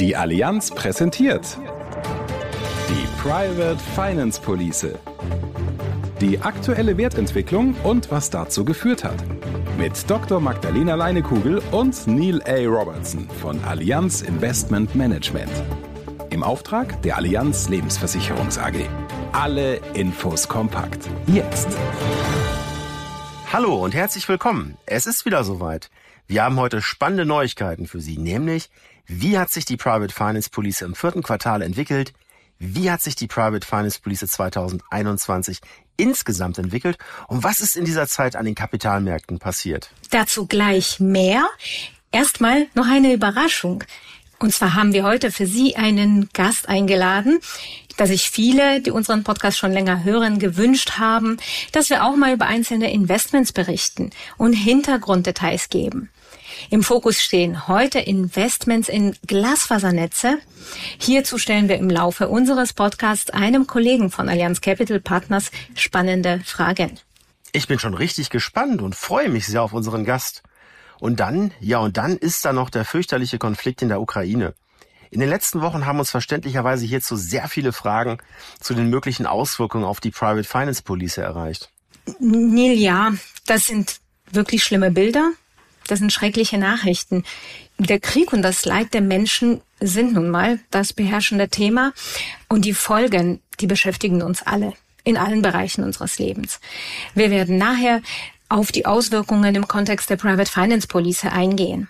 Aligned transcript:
Die 0.00 0.16
Allianz 0.16 0.72
präsentiert 0.72 1.56
die 2.88 3.06
Private 3.22 3.78
Finance 3.94 4.40
Police. 4.40 4.88
Die 6.20 6.40
aktuelle 6.40 6.96
Wertentwicklung 6.96 7.76
und 7.84 8.10
was 8.10 8.28
dazu 8.28 8.64
geführt 8.64 9.04
hat. 9.04 9.14
Mit 9.78 10.10
Dr. 10.10 10.40
Magdalena 10.40 10.96
Leinekugel 10.96 11.62
und 11.70 12.08
Neil 12.08 12.42
A. 12.42 12.66
Robertson 12.66 13.28
von 13.40 13.62
Allianz 13.62 14.22
Investment 14.22 14.96
Management. 14.96 15.52
Im 16.30 16.42
Auftrag 16.42 17.00
der 17.02 17.16
Allianz 17.16 17.68
Lebensversicherungs 17.68 18.58
AG. 18.58 18.74
Alle 19.30 19.76
Infos 19.94 20.48
kompakt. 20.48 21.08
Jetzt. 21.28 21.68
Hallo 23.52 23.84
und 23.84 23.94
herzlich 23.94 24.28
willkommen. 24.28 24.76
Es 24.86 25.06
ist 25.06 25.24
wieder 25.24 25.44
soweit. 25.44 25.88
Wir 26.26 26.42
haben 26.42 26.56
heute 26.56 26.82
spannende 26.82 27.26
Neuigkeiten 27.26 27.86
für 27.86 28.00
Sie, 28.00 28.18
nämlich 28.18 28.70
wie 29.06 29.38
hat 29.38 29.50
sich 29.50 29.64
die 29.64 29.76
Private 29.76 30.12
Finance 30.12 30.50
Police 30.50 30.82
im 30.82 30.94
vierten 30.94 31.22
Quartal 31.22 31.62
entwickelt? 31.62 32.12
Wie 32.58 32.90
hat 32.90 33.02
sich 33.02 33.16
die 33.16 33.26
Private 33.26 33.66
Finance 33.66 34.00
Police 34.00 34.26
2021 34.26 35.58
insgesamt 35.96 36.58
entwickelt? 36.58 36.98
Und 37.28 37.44
was 37.44 37.60
ist 37.60 37.76
in 37.76 37.84
dieser 37.84 38.06
Zeit 38.06 38.36
an 38.36 38.44
den 38.44 38.54
Kapitalmärkten 38.54 39.38
passiert? 39.38 39.90
Dazu 40.10 40.46
gleich 40.46 41.00
mehr. 41.00 41.46
Erstmal 42.12 42.68
noch 42.74 42.86
eine 42.86 43.12
Überraschung. 43.12 43.84
Und 44.38 44.52
zwar 44.52 44.74
haben 44.74 44.92
wir 44.92 45.04
heute 45.04 45.30
für 45.30 45.46
Sie 45.46 45.76
einen 45.76 46.28
Gast 46.32 46.68
eingeladen, 46.68 47.40
dass 47.96 48.08
sich 48.08 48.30
viele, 48.30 48.80
die 48.80 48.90
unseren 48.90 49.24
Podcast 49.24 49.58
schon 49.58 49.72
länger 49.72 50.04
hören, 50.04 50.38
gewünscht 50.38 50.92
haben, 50.98 51.38
dass 51.72 51.90
wir 51.90 52.04
auch 52.04 52.16
mal 52.16 52.34
über 52.34 52.46
einzelne 52.46 52.92
Investments 52.92 53.52
berichten 53.52 54.10
und 54.36 54.52
Hintergrunddetails 54.52 55.68
geben. 55.68 56.10
Im 56.70 56.82
Fokus 56.82 57.20
stehen 57.20 57.68
heute 57.68 57.98
Investments 57.98 58.88
in 58.88 59.16
Glasfasernetze. 59.26 60.38
Hierzu 60.98 61.38
stellen 61.38 61.68
wir 61.68 61.76
im 61.76 61.90
Laufe 61.90 62.28
unseres 62.28 62.72
Podcasts 62.72 63.30
einem 63.30 63.66
Kollegen 63.66 64.10
von 64.10 64.28
Allianz 64.28 64.60
Capital 64.60 65.00
Partners 65.00 65.50
spannende 65.74 66.40
Fragen. 66.44 66.98
Ich 67.52 67.68
bin 67.68 67.78
schon 67.78 67.94
richtig 67.94 68.30
gespannt 68.30 68.82
und 68.82 68.94
freue 68.94 69.28
mich 69.28 69.46
sehr 69.46 69.62
auf 69.62 69.72
unseren 69.72 70.04
Gast. 70.04 70.42
Und 71.00 71.20
dann, 71.20 71.52
ja, 71.60 71.78
und 71.78 71.96
dann 71.96 72.16
ist 72.16 72.44
da 72.44 72.52
noch 72.52 72.70
der 72.70 72.84
fürchterliche 72.84 73.38
Konflikt 73.38 73.82
in 73.82 73.88
der 73.88 74.00
Ukraine. 74.00 74.54
In 75.10 75.20
den 75.20 75.28
letzten 75.28 75.60
Wochen 75.60 75.86
haben 75.86 76.00
uns 76.00 76.10
verständlicherweise 76.10 76.84
hierzu 76.84 77.14
sehr 77.14 77.46
viele 77.46 77.72
Fragen 77.72 78.18
zu 78.58 78.74
den 78.74 78.90
möglichen 78.90 79.26
Auswirkungen 79.26 79.84
auf 79.84 80.00
die 80.00 80.10
Private 80.10 80.42
Finance 80.42 80.82
Police 80.82 81.18
erreicht. 81.18 81.70
Neil, 82.18 82.72
ja, 82.72 83.12
das 83.46 83.66
sind 83.66 84.00
wirklich 84.32 84.64
schlimme 84.64 84.90
Bilder. 84.90 85.30
Das 85.88 85.98
sind 85.98 86.12
schreckliche 86.12 86.58
Nachrichten. 86.58 87.24
Der 87.78 88.00
Krieg 88.00 88.32
und 88.32 88.42
das 88.42 88.64
Leid 88.64 88.94
der 88.94 89.00
Menschen 89.00 89.60
sind 89.80 90.14
nun 90.14 90.30
mal 90.30 90.60
das 90.70 90.92
beherrschende 90.92 91.48
Thema 91.48 91.92
und 92.48 92.64
die 92.64 92.74
Folgen, 92.74 93.40
die 93.60 93.66
beschäftigen 93.66 94.22
uns 94.22 94.42
alle 94.42 94.72
in 95.04 95.16
allen 95.16 95.42
Bereichen 95.42 95.84
unseres 95.84 96.18
Lebens. 96.18 96.60
Wir 97.14 97.30
werden 97.30 97.58
nachher 97.58 98.00
auf 98.48 98.72
die 98.72 98.86
Auswirkungen 98.86 99.54
im 99.54 99.68
Kontext 99.68 100.08
der 100.10 100.16
Private 100.16 100.50
Finance 100.50 100.86
Police 100.86 101.24
eingehen. 101.24 101.88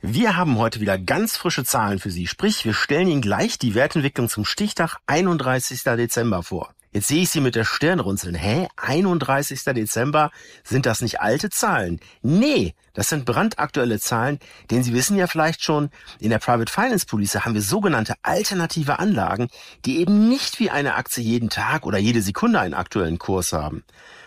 Wir 0.00 0.36
haben 0.36 0.58
heute 0.58 0.80
wieder 0.80 0.98
ganz 0.98 1.36
frische 1.36 1.64
Zahlen 1.64 1.98
für 1.98 2.10
Sie. 2.10 2.26
Sprich, 2.26 2.64
wir 2.64 2.74
stellen 2.74 3.08
Ihnen 3.08 3.22
gleich 3.22 3.58
die 3.58 3.74
Wertentwicklung 3.74 4.28
zum 4.28 4.44
Stichtag 4.44 4.98
31. 5.06 5.82
Dezember 5.82 6.42
vor. 6.42 6.74
Jetzt 6.94 7.08
sehe 7.08 7.22
ich 7.22 7.30
Sie 7.30 7.40
mit 7.40 7.56
der 7.56 7.64
Stirn 7.64 7.98
runzeln. 7.98 8.36
Hä? 8.36 8.68
31. 8.76 9.64
Dezember? 9.64 10.30
Sind 10.62 10.86
das 10.86 11.02
nicht 11.02 11.20
alte 11.20 11.50
Zahlen? 11.50 11.98
Nee, 12.22 12.74
das 12.92 13.08
sind 13.08 13.24
brandaktuelle 13.24 13.98
Zahlen, 13.98 14.38
denn 14.70 14.84
Sie 14.84 14.94
wissen 14.94 15.16
ja 15.16 15.26
vielleicht 15.26 15.64
schon, 15.64 15.90
in 16.20 16.30
der 16.30 16.38
Private 16.38 16.72
Finance 16.72 17.04
Police 17.04 17.44
haben 17.44 17.54
wir 17.54 17.62
sogenannte 17.62 18.14
alternative 18.22 19.00
Anlagen, 19.00 19.48
die 19.84 19.98
eben 19.98 20.28
nicht 20.28 20.60
wie 20.60 20.70
eine 20.70 20.94
Aktie 20.94 21.24
jeden 21.24 21.50
Tag 21.50 21.84
oder 21.84 21.98
jede 21.98 22.22
Sekunde 22.22 22.60
einen 22.60 22.74
aktuellen 22.74 23.18
Kurs 23.18 23.52
haben. 23.52 23.82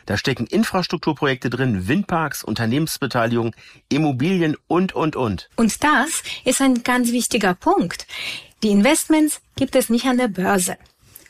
Da 0.06 0.18
stecken 0.18 0.46
Infrastrukturprojekte 0.46 1.50
drin, 1.50 1.88
Windparks, 1.88 2.44
Unternehmensbeteiligung, 2.44 3.56
Immobilien 3.88 4.58
und, 4.68 4.94
und, 4.94 5.16
und. 5.16 5.50
Und 5.56 5.86
das 5.86 6.22
ist 6.44 6.62
ein 6.62 6.84
ganz 6.84 7.14
wichtiger 7.14 7.54
Punkt. 7.54 8.08
Die 8.62 8.72
Investments 8.72 9.40
gibt 9.56 9.74
es 9.78 9.90
nicht 9.90 10.06
an 10.06 10.18
der 10.18 10.28
Börse. 10.28 10.78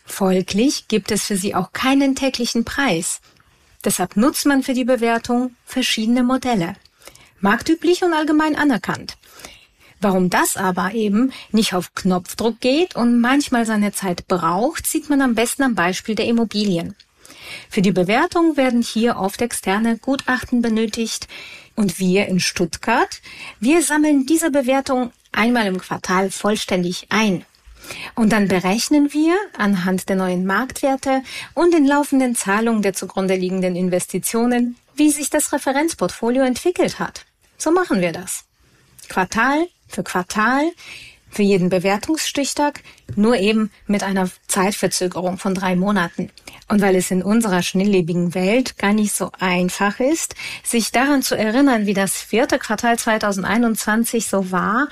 Folglich 0.07 0.88
gibt 0.88 1.12
es 1.12 1.25
für 1.25 1.38
sie 1.38 1.53
auch 1.53 1.73
keinen 1.73 2.16
täglichen 2.16 2.66
Preis. 2.66 3.22
Deshalb 3.85 4.18
nutzt 4.18 4.45
man 4.47 4.63
für 4.63 4.73
die 4.73 4.85
Bewertung 4.85 5.56
verschiedene 5.66 6.23
Modelle. 6.23 6.75
Marktüblich 7.40 8.03
und 8.03 8.13
allgemein 8.13 8.56
anerkannt. 8.56 9.17
Warum 10.00 10.29
das 10.29 10.57
aber 10.57 10.94
eben 10.94 11.31
nicht 11.51 11.73
auf 11.73 11.94
Knopfdruck 11.94 12.59
geht 12.59 12.96
und 12.96 13.19
manchmal 13.19 13.66
seine 13.66 13.91
Zeit 13.91 14.28
braucht, 14.28 14.88
sieht 14.88 15.09
man 15.09 15.22
am 15.22 15.35
besten 15.35 15.63
am 15.63 15.75
Beispiel 15.75 16.16
der 16.16 16.25
Immobilien. 16.25 16.96
Für 17.69 17.81
die 17.81 17.91
Bewertung 17.91 18.57
werden 18.57 18.81
hier 18.81 19.17
oft 19.17 19.41
externe 19.41 19.97
Gutachten 19.97 20.62
benötigt 20.62 21.28
und 21.75 22.00
wir 22.00 22.28
in 22.28 22.40
Stuttgart, 22.40 23.22
wir 23.59 23.84
sammeln 23.84 24.25
diese 24.25 24.51
Bewertung 24.51 25.12
einmal 25.31 25.67
im 25.67 25.79
Quartal 25.79 26.31
vollständig 26.31 27.07
ein. 27.09 27.46
Und 28.16 28.31
dann 28.31 28.48
berechnen 28.48 29.14
wir 29.14 29.36
anhand 29.58 30.09
der 30.09 30.16
neuen 30.16 30.46
Marktwerte 30.46 31.24
und 31.53 31.74
den 31.74 31.86
laufenden 31.86 32.36
Zahlungen 32.36 32.81
der 32.81 32.94
zugrunde 32.94 33.36
liegenden 33.36 33.75
Investitionen, 33.75 34.75
wie 34.96 35.12
sich 35.12 35.30
das 35.30 35.53
Referenzportfolio 35.53 36.44
entwickelt 36.44 37.00
hat. 37.00 37.26
So 37.58 37.72
machen 37.72 38.02
wir 38.02 38.12
das. 38.12 38.46
Quartal 39.09 39.68
für 39.88 40.03
Quartal, 40.03 40.72
für 41.30 41.44
jeden 41.44 41.70
Bewertungsstichtag, 41.70 42.81
nur 43.16 43.38
eben 43.38 43.72
mit 43.86 44.03
einer 44.03 44.30
Zeitverzögerung 44.47 45.38
von 45.38 45.53
drei 45.53 45.76
Monaten. 45.76 46.30
Und 46.68 46.81
weil 46.81 46.96
es 46.96 47.12
in 47.12 47.24
unserer 47.24 47.64
schnelllebigen 47.64 48.34
Welt 48.34 48.78
gar 48.78 48.94
nicht 48.94 49.14
so 49.14 49.31
einfach 49.40 50.00
ist, 50.00 50.36
sich 50.64 50.92
daran 50.92 51.22
zu 51.22 51.36
erinnern, 51.36 51.86
wie 51.86 51.94
das 51.94 52.18
vierte 52.18 52.59
Quartal 52.59 52.97
2021 52.97 54.28
so 54.28 54.52
war, 54.52 54.88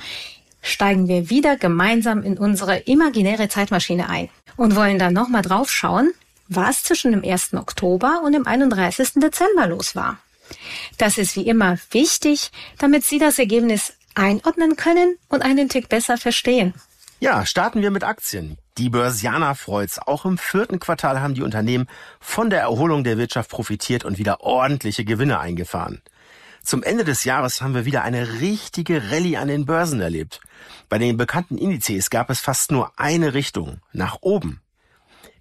steigen 0.66 1.08
wir 1.08 1.30
wieder 1.30 1.56
gemeinsam 1.56 2.22
in 2.22 2.36
unsere 2.38 2.78
imaginäre 2.78 3.48
Zeitmaschine 3.48 4.08
ein 4.08 4.28
und 4.56 4.76
wollen 4.76 4.98
dann 4.98 5.14
nochmal 5.14 5.42
drauf 5.42 5.70
schauen, 5.70 6.12
was 6.48 6.82
zwischen 6.82 7.12
dem 7.12 7.24
1. 7.24 7.54
Oktober 7.54 8.22
und 8.24 8.32
dem 8.32 8.46
31. 8.46 9.14
Dezember 9.16 9.66
los 9.66 9.94
war. 9.94 10.18
Das 10.98 11.18
ist 11.18 11.36
wie 11.36 11.46
immer 11.46 11.78
wichtig, 11.90 12.50
damit 12.78 13.04
Sie 13.04 13.18
das 13.18 13.38
Ergebnis 13.38 13.94
einordnen 14.14 14.76
können 14.76 15.16
und 15.28 15.42
einen 15.42 15.68
Tick 15.68 15.88
besser 15.88 16.18
verstehen. 16.18 16.74
Ja, 17.18 17.46
starten 17.46 17.82
wir 17.82 17.90
mit 17.90 18.04
Aktien. 18.04 18.58
Die 18.78 18.90
Börsianer 18.90 19.54
freut's. 19.54 19.98
Auch 19.98 20.26
im 20.26 20.36
vierten 20.36 20.80
Quartal 20.80 21.20
haben 21.20 21.34
die 21.34 21.42
Unternehmen 21.42 21.88
von 22.20 22.50
der 22.50 22.60
Erholung 22.60 23.04
der 23.04 23.16
Wirtschaft 23.16 23.50
profitiert 23.50 24.04
und 24.04 24.18
wieder 24.18 24.42
ordentliche 24.42 25.04
Gewinne 25.04 25.40
eingefahren. 25.40 26.02
Zum 26.66 26.82
Ende 26.82 27.04
des 27.04 27.22
Jahres 27.22 27.62
haben 27.62 27.74
wir 27.74 27.84
wieder 27.84 28.02
eine 28.02 28.40
richtige 28.40 29.12
Rallye 29.12 29.36
an 29.36 29.46
den 29.46 29.66
Börsen 29.66 30.00
erlebt. 30.00 30.40
Bei 30.88 30.98
den 30.98 31.16
bekannten 31.16 31.58
Indizes 31.58 32.10
gab 32.10 32.28
es 32.28 32.40
fast 32.40 32.72
nur 32.72 32.90
eine 32.98 33.34
Richtung, 33.34 33.78
nach 33.92 34.18
oben. 34.20 34.60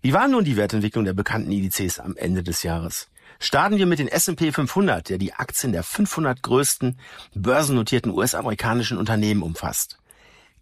Wie 0.03 0.13
war 0.13 0.27
nun 0.27 0.43
die 0.43 0.55
Wertentwicklung 0.55 1.03
der 1.03 1.13
bekannten 1.13 1.51
Indizes 1.51 1.99
am 1.99 2.15
Ende 2.15 2.43
des 2.43 2.61
Jahres? 2.61 3.07
Starten 3.39 3.79
wir 3.79 3.87
mit 3.87 3.97
den 3.97 4.07
S&P 4.07 4.51
500, 4.51 5.09
der 5.09 5.17
die 5.17 5.33
Aktien 5.33 5.71
der 5.71 5.81
500 5.81 6.43
größten 6.43 6.99
börsennotierten 7.33 8.11
US-amerikanischen 8.11 8.99
Unternehmen 8.99 9.41
umfasst. 9.41 9.97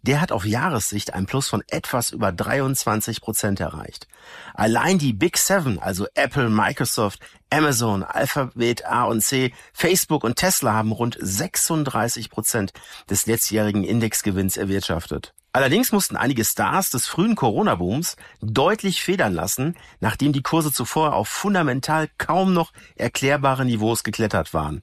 Der 0.06 0.20
hat 0.20 0.32
auf 0.32 0.44
Jahressicht 0.44 1.14
ein 1.14 1.24
Plus 1.24 1.48
von 1.48 1.62
etwas 1.66 2.10
über 2.10 2.30
23 2.30 3.22
Prozent 3.22 3.58
erreicht. 3.58 4.06
Allein 4.52 4.98
die 4.98 5.14
Big 5.14 5.38
Seven, 5.38 5.78
also 5.78 6.06
Apple, 6.12 6.50
Microsoft, 6.50 7.20
Amazon, 7.48 8.02
Alphabet 8.02 8.84
A 8.84 9.04
und 9.04 9.22
C, 9.22 9.54
Facebook 9.72 10.22
und 10.22 10.36
Tesla 10.36 10.74
haben 10.74 10.92
rund 10.92 11.16
36 11.18 12.28
Prozent 12.28 12.74
des 13.08 13.24
letztjährigen 13.24 13.82
Indexgewinns 13.82 14.58
erwirtschaftet. 14.58 15.32
Allerdings 15.54 15.90
mussten 15.90 16.16
einige 16.16 16.44
Stars 16.44 16.90
des 16.90 17.06
frühen 17.06 17.34
Corona-Booms 17.34 18.16
deutlich 18.42 19.02
federn 19.02 19.32
lassen, 19.32 19.74
nachdem 20.00 20.34
die 20.34 20.42
Kurse 20.42 20.70
zuvor 20.70 21.14
auf 21.14 21.28
fundamental 21.28 22.10
kaum 22.18 22.52
noch 22.52 22.74
erklärbare 22.96 23.64
Niveaus 23.64 24.04
geklettert 24.04 24.52
waren. 24.52 24.82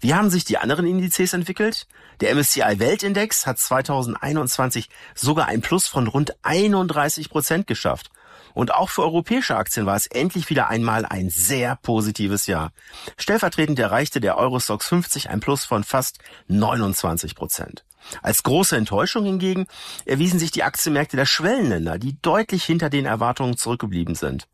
Wie 0.00 0.14
haben 0.14 0.30
sich 0.30 0.44
die 0.44 0.58
anderen 0.58 0.86
Indizes 0.86 1.32
entwickelt? 1.32 1.86
Der 2.20 2.34
MSCI 2.34 2.78
Weltindex 2.78 3.46
hat 3.46 3.58
2021 3.58 4.88
sogar 5.14 5.46
ein 5.46 5.60
Plus 5.60 5.86
von 5.86 6.06
rund 6.06 6.34
31 6.42 7.30
Prozent 7.30 7.66
geschafft. 7.66 8.10
Und 8.54 8.72
auch 8.72 8.88
für 8.88 9.02
europäische 9.02 9.54
Aktien 9.56 9.84
war 9.84 9.96
es 9.96 10.06
endlich 10.06 10.48
wieder 10.48 10.68
einmal 10.68 11.04
ein 11.04 11.28
sehr 11.28 11.76
positives 11.76 12.46
Jahr. 12.46 12.72
Stellvertretend 13.18 13.78
erreichte 13.78 14.18
der 14.18 14.38
Eurostox 14.38 14.88
50 14.88 15.28
ein 15.28 15.40
Plus 15.40 15.66
von 15.66 15.84
fast 15.84 16.20
29 16.48 17.34
Prozent. 17.34 17.84
Als 18.22 18.42
große 18.42 18.76
Enttäuschung 18.76 19.24
hingegen 19.24 19.66
erwiesen 20.06 20.38
sich 20.38 20.52
die 20.52 20.62
Aktienmärkte 20.62 21.18
der 21.18 21.26
Schwellenländer, 21.26 21.98
die 21.98 22.16
deutlich 22.22 22.64
hinter 22.64 22.88
den 22.88 23.04
Erwartungen 23.04 23.58
zurückgeblieben 23.58 24.14
sind. 24.14 24.48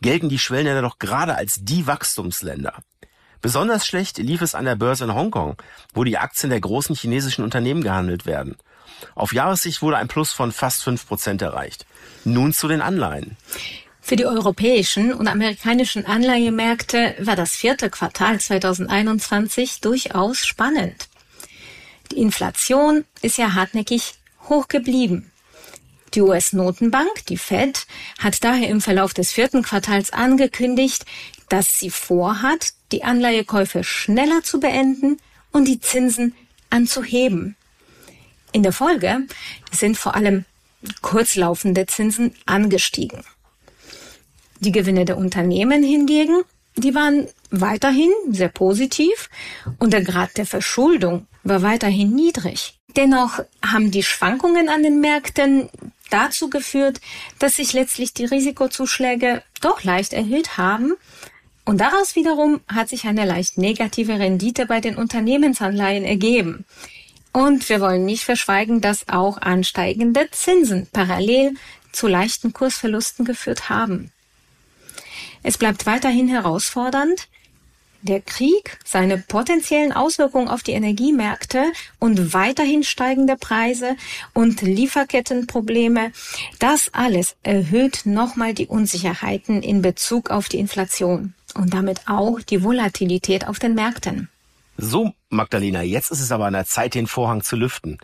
Gelten 0.00 0.28
die 0.28 0.38
Schwellenländer 0.38 0.82
doch 0.82 0.98
gerade 1.00 1.34
als 1.34 1.56
die 1.60 1.86
Wachstumsländer. 1.86 2.74
Besonders 3.40 3.86
schlecht 3.86 4.18
lief 4.18 4.42
es 4.42 4.54
an 4.54 4.64
der 4.64 4.76
Börse 4.76 5.04
in 5.04 5.14
Hongkong, 5.14 5.56
wo 5.94 6.04
die 6.04 6.18
Aktien 6.18 6.50
der 6.50 6.60
großen 6.60 6.96
chinesischen 6.96 7.44
Unternehmen 7.44 7.82
gehandelt 7.82 8.26
werden. 8.26 8.56
Auf 9.14 9.32
Jahressicht 9.32 9.82
wurde 9.82 9.96
ein 9.96 10.08
Plus 10.08 10.32
von 10.32 10.52
fast 10.52 10.82
fünf 10.82 11.06
Prozent 11.06 11.42
erreicht. 11.42 11.86
Nun 12.24 12.52
zu 12.52 12.68
den 12.68 12.80
Anleihen. 12.80 13.36
Für 14.00 14.16
die 14.16 14.26
europäischen 14.26 15.12
und 15.12 15.28
amerikanischen 15.28 16.06
Anleihemärkte 16.06 17.14
war 17.18 17.36
das 17.36 17.54
vierte 17.54 17.90
Quartal 17.90 18.40
2021 18.40 19.80
durchaus 19.82 20.46
spannend. 20.46 21.08
Die 22.10 22.18
Inflation 22.18 23.04
ist 23.20 23.36
ja 23.36 23.54
hartnäckig 23.54 24.14
hoch 24.48 24.68
geblieben. 24.68 25.30
Die 26.14 26.22
US-Notenbank, 26.22 27.26
die 27.26 27.36
Fed, 27.36 27.86
hat 28.18 28.42
daher 28.42 28.70
im 28.70 28.80
Verlauf 28.80 29.12
des 29.12 29.30
vierten 29.30 29.62
Quartals 29.62 30.10
angekündigt, 30.10 31.04
dass 31.48 31.78
sie 31.78 31.90
vorhat, 31.90 32.72
die 32.92 33.04
Anleihekäufe 33.04 33.84
schneller 33.84 34.42
zu 34.42 34.60
beenden 34.60 35.18
und 35.52 35.66
die 35.66 35.80
Zinsen 35.80 36.34
anzuheben. 36.70 37.56
In 38.52 38.62
der 38.62 38.72
Folge 38.72 39.26
sind 39.70 39.96
vor 39.98 40.14
allem 40.14 40.44
kurzlaufende 41.02 41.86
Zinsen 41.86 42.34
angestiegen. 42.46 43.22
Die 44.60 44.72
Gewinne 44.72 45.04
der 45.04 45.18
Unternehmen 45.18 45.82
hingegen, 45.82 46.42
die 46.76 46.94
waren 46.94 47.28
weiterhin 47.50 48.10
sehr 48.30 48.48
positiv 48.48 49.28
und 49.78 49.92
der 49.92 50.02
Grad 50.02 50.36
der 50.36 50.46
Verschuldung 50.46 51.26
war 51.44 51.62
weiterhin 51.62 52.14
niedrig. 52.14 52.78
Dennoch 52.96 53.40
haben 53.64 53.90
die 53.90 54.02
Schwankungen 54.02 54.68
an 54.68 54.82
den 54.82 55.00
Märkten 55.00 55.68
dazu 56.10 56.50
geführt, 56.50 57.00
dass 57.38 57.56
sich 57.56 57.72
letztlich 57.72 58.14
die 58.14 58.24
Risikozuschläge 58.24 59.42
doch 59.60 59.84
leicht 59.84 60.12
erhöht 60.12 60.56
haben. 60.56 60.94
Und 61.68 61.82
daraus 61.82 62.16
wiederum 62.16 62.62
hat 62.66 62.88
sich 62.88 63.04
eine 63.04 63.26
leicht 63.26 63.58
negative 63.58 64.18
Rendite 64.18 64.64
bei 64.64 64.80
den 64.80 64.96
Unternehmensanleihen 64.96 66.06
ergeben. 66.06 66.64
Und 67.34 67.68
wir 67.68 67.82
wollen 67.82 68.06
nicht 68.06 68.24
verschweigen, 68.24 68.80
dass 68.80 69.06
auch 69.10 69.36
ansteigende 69.36 70.30
Zinsen 70.30 70.86
parallel 70.94 71.56
zu 71.92 72.06
leichten 72.06 72.54
Kursverlusten 72.54 73.26
geführt 73.26 73.68
haben. 73.68 74.10
Es 75.42 75.58
bleibt 75.58 75.84
weiterhin 75.84 76.28
herausfordernd, 76.28 77.28
der 78.00 78.22
Krieg, 78.22 78.78
seine 78.86 79.18
potenziellen 79.18 79.92
Auswirkungen 79.92 80.48
auf 80.48 80.62
die 80.62 80.72
Energiemärkte 80.72 81.70
und 81.98 82.32
weiterhin 82.32 82.82
steigende 82.82 83.36
Preise 83.36 83.94
und 84.32 84.62
Lieferkettenprobleme, 84.62 86.12
das 86.60 86.88
alles 86.94 87.36
erhöht 87.42 88.06
nochmal 88.06 88.54
die 88.54 88.68
Unsicherheiten 88.68 89.62
in 89.62 89.82
Bezug 89.82 90.30
auf 90.30 90.48
die 90.48 90.60
Inflation 90.60 91.34
und 91.58 91.74
damit 91.74 92.02
auch 92.06 92.40
die 92.40 92.62
Volatilität 92.62 93.46
auf 93.46 93.58
den 93.58 93.74
Märkten. 93.74 94.28
So, 94.76 95.12
Magdalena, 95.28 95.82
jetzt 95.82 96.12
ist 96.12 96.20
es 96.20 96.30
aber 96.30 96.46
an 96.46 96.52
der 96.52 96.64
Zeit, 96.64 96.94
den 96.94 97.08
Vorhang 97.08 97.42
zu 97.42 97.56
lüften. 97.56 97.98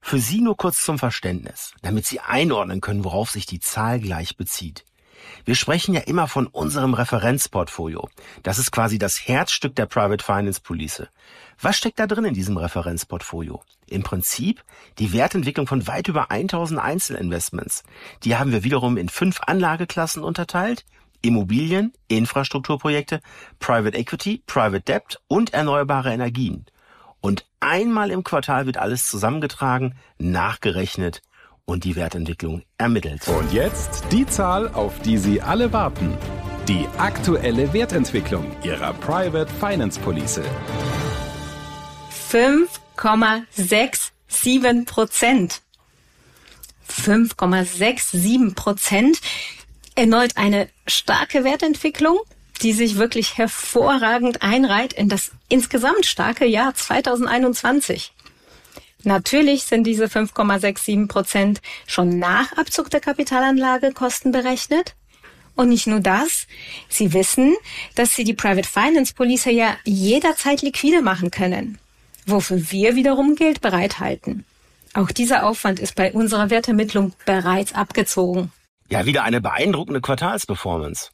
Für 0.00 0.18
Sie 0.18 0.40
nur 0.40 0.56
kurz 0.56 0.84
zum 0.84 0.98
Verständnis, 0.98 1.74
damit 1.82 2.06
Sie 2.06 2.20
einordnen 2.20 2.80
können, 2.80 3.04
worauf 3.04 3.30
sich 3.30 3.44
die 3.44 3.60
Zahl 3.60 4.00
gleich 4.00 4.36
bezieht. 4.36 4.84
Wir 5.44 5.54
sprechen 5.54 5.94
ja 5.94 6.00
immer 6.02 6.28
von 6.28 6.46
unserem 6.46 6.94
Referenzportfolio. 6.94 8.08
Das 8.42 8.58
ist 8.58 8.70
quasi 8.70 8.98
das 8.98 9.26
Herzstück 9.26 9.74
der 9.74 9.86
Private 9.86 10.24
Finance 10.24 10.60
Police. 10.60 11.04
Was 11.60 11.76
steckt 11.76 11.98
da 11.98 12.06
drin 12.06 12.24
in 12.24 12.34
diesem 12.34 12.56
Referenzportfolio? 12.56 13.62
Im 13.86 14.02
Prinzip 14.02 14.62
die 14.98 15.12
Wertentwicklung 15.12 15.66
von 15.66 15.86
weit 15.86 16.08
über 16.08 16.30
1000 16.30 16.80
Einzelinvestments. 16.80 17.82
Die 18.24 18.36
haben 18.36 18.52
wir 18.52 18.64
wiederum 18.64 18.96
in 18.96 19.08
fünf 19.08 19.40
Anlageklassen 19.42 20.22
unterteilt. 20.22 20.84
Immobilien, 21.22 21.92
Infrastrukturprojekte, 22.08 23.20
Private 23.58 23.96
Equity, 23.96 24.42
Private 24.46 24.80
Debt 24.80 25.20
und 25.28 25.54
erneuerbare 25.54 26.12
Energien. 26.12 26.66
Und 27.20 27.46
einmal 27.60 28.10
im 28.10 28.24
Quartal 28.24 28.66
wird 28.66 28.76
alles 28.76 29.08
zusammengetragen, 29.08 29.94
nachgerechnet 30.18 31.22
und 31.64 31.84
die 31.84 31.96
Wertentwicklung 31.96 32.62
ermittelt. 32.76 33.26
Und 33.28 33.50
jetzt 33.52 34.04
die 34.10 34.26
Zahl, 34.26 34.68
auf 34.68 34.98
die 35.00 35.18
Sie 35.18 35.40
alle 35.40 35.72
warten. 35.72 36.18
Die 36.68 36.86
aktuelle 36.98 37.72
Wertentwicklung 37.72 38.44
Ihrer 38.62 38.92
Private 38.94 39.52
Finance 39.54 39.98
Police. 40.00 40.40
5,67 42.30 44.86
Prozent. 44.86 45.62
5,67 46.88 48.54
Prozent. 48.54 49.20
Erneut 49.94 50.36
eine 50.36 50.68
starke 50.86 51.44
Wertentwicklung, 51.44 52.18
die 52.62 52.72
sich 52.72 52.96
wirklich 52.96 53.36
hervorragend 53.36 54.42
einreiht 54.42 54.92
in 54.92 55.08
das 55.08 55.32
insgesamt 55.48 56.06
starke 56.06 56.46
Jahr 56.46 56.74
2021. 56.74 58.12
Natürlich 59.04 59.64
sind 59.64 59.84
diese 59.84 60.06
5,67 60.06 61.08
Prozent 61.08 61.60
schon 61.86 62.18
nach 62.18 62.52
Abzug 62.52 62.88
der 62.90 63.00
Kapitalanlage 63.00 63.92
Kosten 63.92 64.32
berechnet. 64.32 64.94
Und 65.54 65.68
nicht 65.68 65.86
nur 65.86 66.00
das, 66.00 66.46
Sie 66.88 67.12
wissen, 67.12 67.54
dass 67.94 68.14
Sie 68.14 68.24
die 68.24 68.32
Private 68.32 68.68
Finance 68.68 69.12
Police 69.12 69.46
ja 69.46 69.76
jederzeit 69.84 70.62
liquide 70.62 71.02
machen 71.02 71.30
können, 71.30 71.78
wofür 72.26 72.70
wir 72.70 72.96
wiederum 72.96 73.34
Geld 73.34 73.60
bereithalten. 73.60 74.46
Auch 74.94 75.10
dieser 75.10 75.44
Aufwand 75.44 75.80
ist 75.80 75.94
bei 75.94 76.12
unserer 76.12 76.48
Wertermittlung 76.48 77.12
bereits 77.26 77.74
abgezogen. 77.74 78.50
Ja, 78.92 79.06
wieder 79.06 79.22
eine 79.24 79.40
beeindruckende 79.40 80.02
Quartalsperformance. 80.02 81.12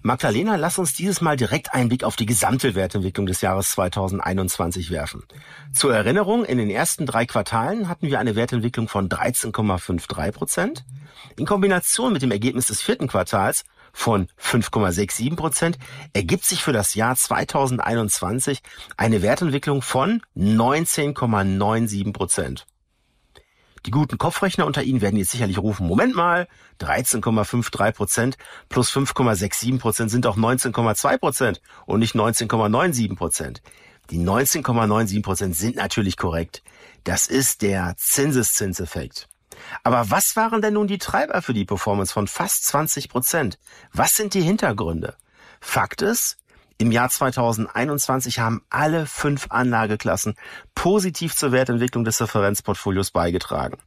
Magdalena, 0.00 0.56
lass 0.56 0.78
uns 0.78 0.94
dieses 0.94 1.20
Mal 1.20 1.36
direkt 1.36 1.74
einen 1.74 1.90
Blick 1.90 2.02
auf 2.02 2.16
die 2.16 2.24
gesamte 2.24 2.74
Wertentwicklung 2.74 3.26
des 3.26 3.42
Jahres 3.42 3.72
2021 3.72 4.90
werfen. 4.90 5.24
Zur 5.70 5.94
Erinnerung, 5.94 6.46
in 6.46 6.56
den 6.56 6.70
ersten 6.70 7.04
drei 7.04 7.26
Quartalen 7.26 7.90
hatten 7.90 8.06
wir 8.06 8.18
eine 8.18 8.34
Wertentwicklung 8.34 8.88
von 8.88 9.10
13,53 9.10 10.32
Prozent. 10.32 10.86
In 11.36 11.44
Kombination 11.44 12.14
mit 12.14 12.22
dem 12.22 12.30
Ergebnis 12.30 12.68
des 12.68 12.80
vierten 12.80 13.08
Quartals 13.08 13.66
von 13.92 14.28
5,67 14.40 15.36
Prozent 15.36 15.76
ergibt 16.14 16.46
sich 16.46 16.62
für 16.62 16.72
das 16.72 16.94
Jahr 16.94 17.14
2021 17.14 18.60
eine 18.96 19.20
Wertentwicklung 19.20 19.82
von 19.82 20.22
19,97 20.34 22.10
Prozent. 22.14 22.64
Die 23.86 23.90
guten 23.90 24.18
Kopfrechner 24.18 24.66
unter 24.66 24.82
Ihnen 24.82 25.00
werden 25.00 25.16
jetzt 25.16 25.30
sicherlich 25.30 25.58
rufen, 25.58 25.86
Moment 25.86 26.14
mal, 26.14 26.48
13,53 26.80 27.92
Prozent 27.92 28.38
plus 28.68 28.90
5,67 28.90 29.78
Prozent 29.78 30.10
sind 30.10 30.26
auch 30.26 30.36
19,2 30.36 31.18
Prozent 31.18 31.60
und 31.86 32.00
nicht 32.00 32.14
19,97 32.14 33.16
Prozent. 33.16 33.62
Die 34.10 34.18
19,97 34.18 35.22
Prozent 35.22 35.56
sind 35.56 35.76
natürlich 35.76 36.16
korrekt. 36.16 36.62
Das 37.04 37.26
ist 37.26 37.62
der 37.62 37.94
Zinseszinseffekt. 37.98 39.28
Aber 39.82 40.10
was 40.10 40.36
waren 40.36 40.62
denn 40.62 40.74
nun 40.74 40.86
die 40.86 40.98
Treiber 40.98 41.42
für 41.42 41.52
die 41.54 41.64
Performance 41.64 42.12
von 42.12 42.26
fast 42.26 42.64
20 42.66 43.08
Prozent? 43.08 43.58
Was 43.92 44.14
sind 44.14 44.34
die 44.34 44.42
Hintergründe? 44.42 45.16
Fakt 45.60 46.02
ist, 46.02 46.38
im 46.78 46.92
Jahr 46.92 47.10
2021 47.10 48.38
haben 48.38 48.62
alle 48.70 49.06
fünf 49.06 49.46
Anlageklassen 49.50 50.36
positiv 50.76 51.34
zur 51.34 51.50
Wertentwicklung 51.50 52.04
des 52.04 52.20
Referenzportfolios 52.20 53.10
beigetragen. 53.10 53.78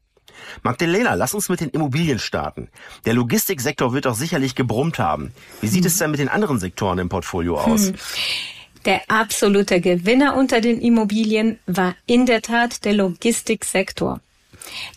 Magdalena, 0.61 1.13
lass 1.13 1.33
uns 1.33 1.47
mit 1.49 1.61
den 1.61 1.69
Immobilien 1.69 2.19
starten. 2.19 2.69
Der 3.05 3.13
Logistiksektor 3.13 3.93
wird 3.93 4.05
doch 4.05 4.15
sicherlich 4.15 4.55
gebrummt 4.55 4.99
haben. 4.99 5.33
Wie 5.61 5.67
sieht 5.67 5.83
hm. 5.83 5.87
es 5.87 5.97
denn 5.97 6.11
mit 6.11 6.19
den 6.19 6.29
anderen 6.29 6.59
Sektoren 6.59 6.99
im 6.99 7.09
Portfolio 7.09 7.59
aus? 7.59 7.87
Hm. 7.87 7.95
Der 8.85 9.01
absolute 9.07 9.79
Gewinner 9.79 10.35
unter 10.35 10.59
den 10.59 10.81
Immobilien 10.81 11.59
war 11.67 11.95
in 12.07 12.25
der 12.25 12.41
Tat 12.41 12.83
der 12.83 12.93
Logistiksektor. 12.93 14.19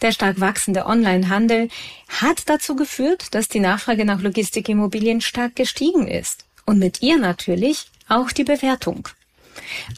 Der 0.03 0.13
stark 0.13 0.41
wachsende 0.41 0.87
Onlinehandel 0.87 1.69
hat 2.09 2.49
dazu 2.49 2.77
geführt, 2.77 3.35
dass 3.35 3.49
die 3.49 3.61
Nachfrage 3.61 4.05
nach 4.05 4.21
Logistikimmobilien 4.21 5.21
stark 5.21 5.55
gestiegen 5.55 6.09
ist 6.09 6.45
und 6.67 6.79
mit 6.79 7.03
ihr 7.03 7.19
natürlich 7.19 7.87
auch 8.09 8.33
die 8.33 8.45
Bewertung. 8.45 9.09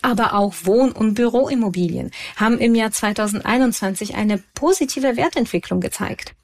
Aber 0.03 0.35
auch 0.35 0.55
Wohn- 0.65 0.93
und 0.93 1.15
Büroimmobilien 1.15 2.11
haben 2.37 2.59
im 2.59 2.75
Jahr 2.75 2.93
2021 2.93 4.15
eine 4.15 4.43
positive 4.55 5.17
Wertentwicklung 5.17 5.81
gezeigt. 5.81 6.35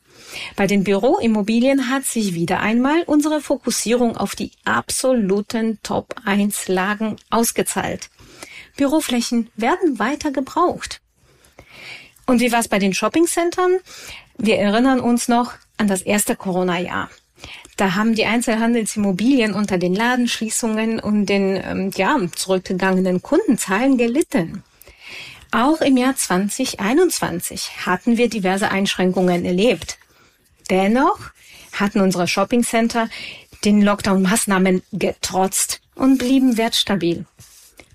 Bei 0.56 0.66
den 0.66 0.84
Büroimmobilien 0.84 1.90
hat 1.90 2.04
sich 2.04 2.34
wieder 2.34 2.60
einmal 2.60 3.02
unsere 3.02 3.40
Fokussierung 3.40 4.16
auf 4.16 4.34
die 4.34 4.52
absoluten 4.64 5.78
Top-1-Lagen 5.82 7.16
ausgezahlt. 7.30 8.08
Büroflächen 8.76 9.50
werden 9.56 9.98
weiter 9.98 10.30
gebraucht. 10.30 11.00
Und 12.26 12.40
wie 12.40 12.52
war 12.52 12.60
es 12.60 12.68
bei 12.68 12.78
den 12.78 12.94
Shoppingcentern? 12.94 13.78
Wir 14.38 14.58
erinnern 14.58 15.00
uns 15.00 15.28
noch 15.28 15.52
an 15.76 15.88
das 15.88 16.02
erste 16.02 16.36
Corona-Jahr. 16.36 17.10
Da 17.76 17.94
haben 17.94 18.14
die 18.14 18.26
Einzelhandelsimmobilien 18.26 19.54
unter 19.54 19.78
den 19.78 19.94
Ladenschließungen 19.94 21.00
und 21.00 21.26
den 21.26 21.56
ähm, 21.56 21.90
ja, 21.96 22.18
zurückgegangenen 22.34 23.22
Kundenzahlen 23.22 23.96
gelitten. 23.96 24.62
Auch 25.50 25.80
im 25.80 25.96
Jahr 25.96 26.16
2021 26.16 27.86
hatten 27.86 28.16
wir 28.16 28.28
diverse 28.28 28.70
Einschränkungen 28.70 29.44
erlebt. 29.44 29.98
Dennoch 30.70 31.18
hatten 31.72 32.00
unsere 32.00 32.28
Shoppingcenter 32.28 33.08
den 33.64 33.82
Lockdown-Maßnahmen 33.82 34.82
getrotzt 34.92 35.80
und 35.94 36.18
blieben 36.18 36.56
wertstabil. 36.56 37.26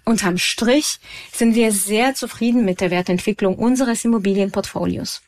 Unterm 0.06 0.38
Strich 0.38 1.00
sind 1.34 1.56
wir 1.56 1.72
sehr 1.72 2.16
zufrieden 2.16 2.64
mit 2.64 2.80
der 2.80 2.92
Wertentwicklung 2.92 3.56
unseres 3.56 4.06
Immobilienportfolios. 4.06 5.22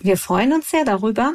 Wir 0.00 0.16
freuen 0.16 0.52
uns 0.52 0.70
sehr 0.70 0.84
darüber, 0.84 1.34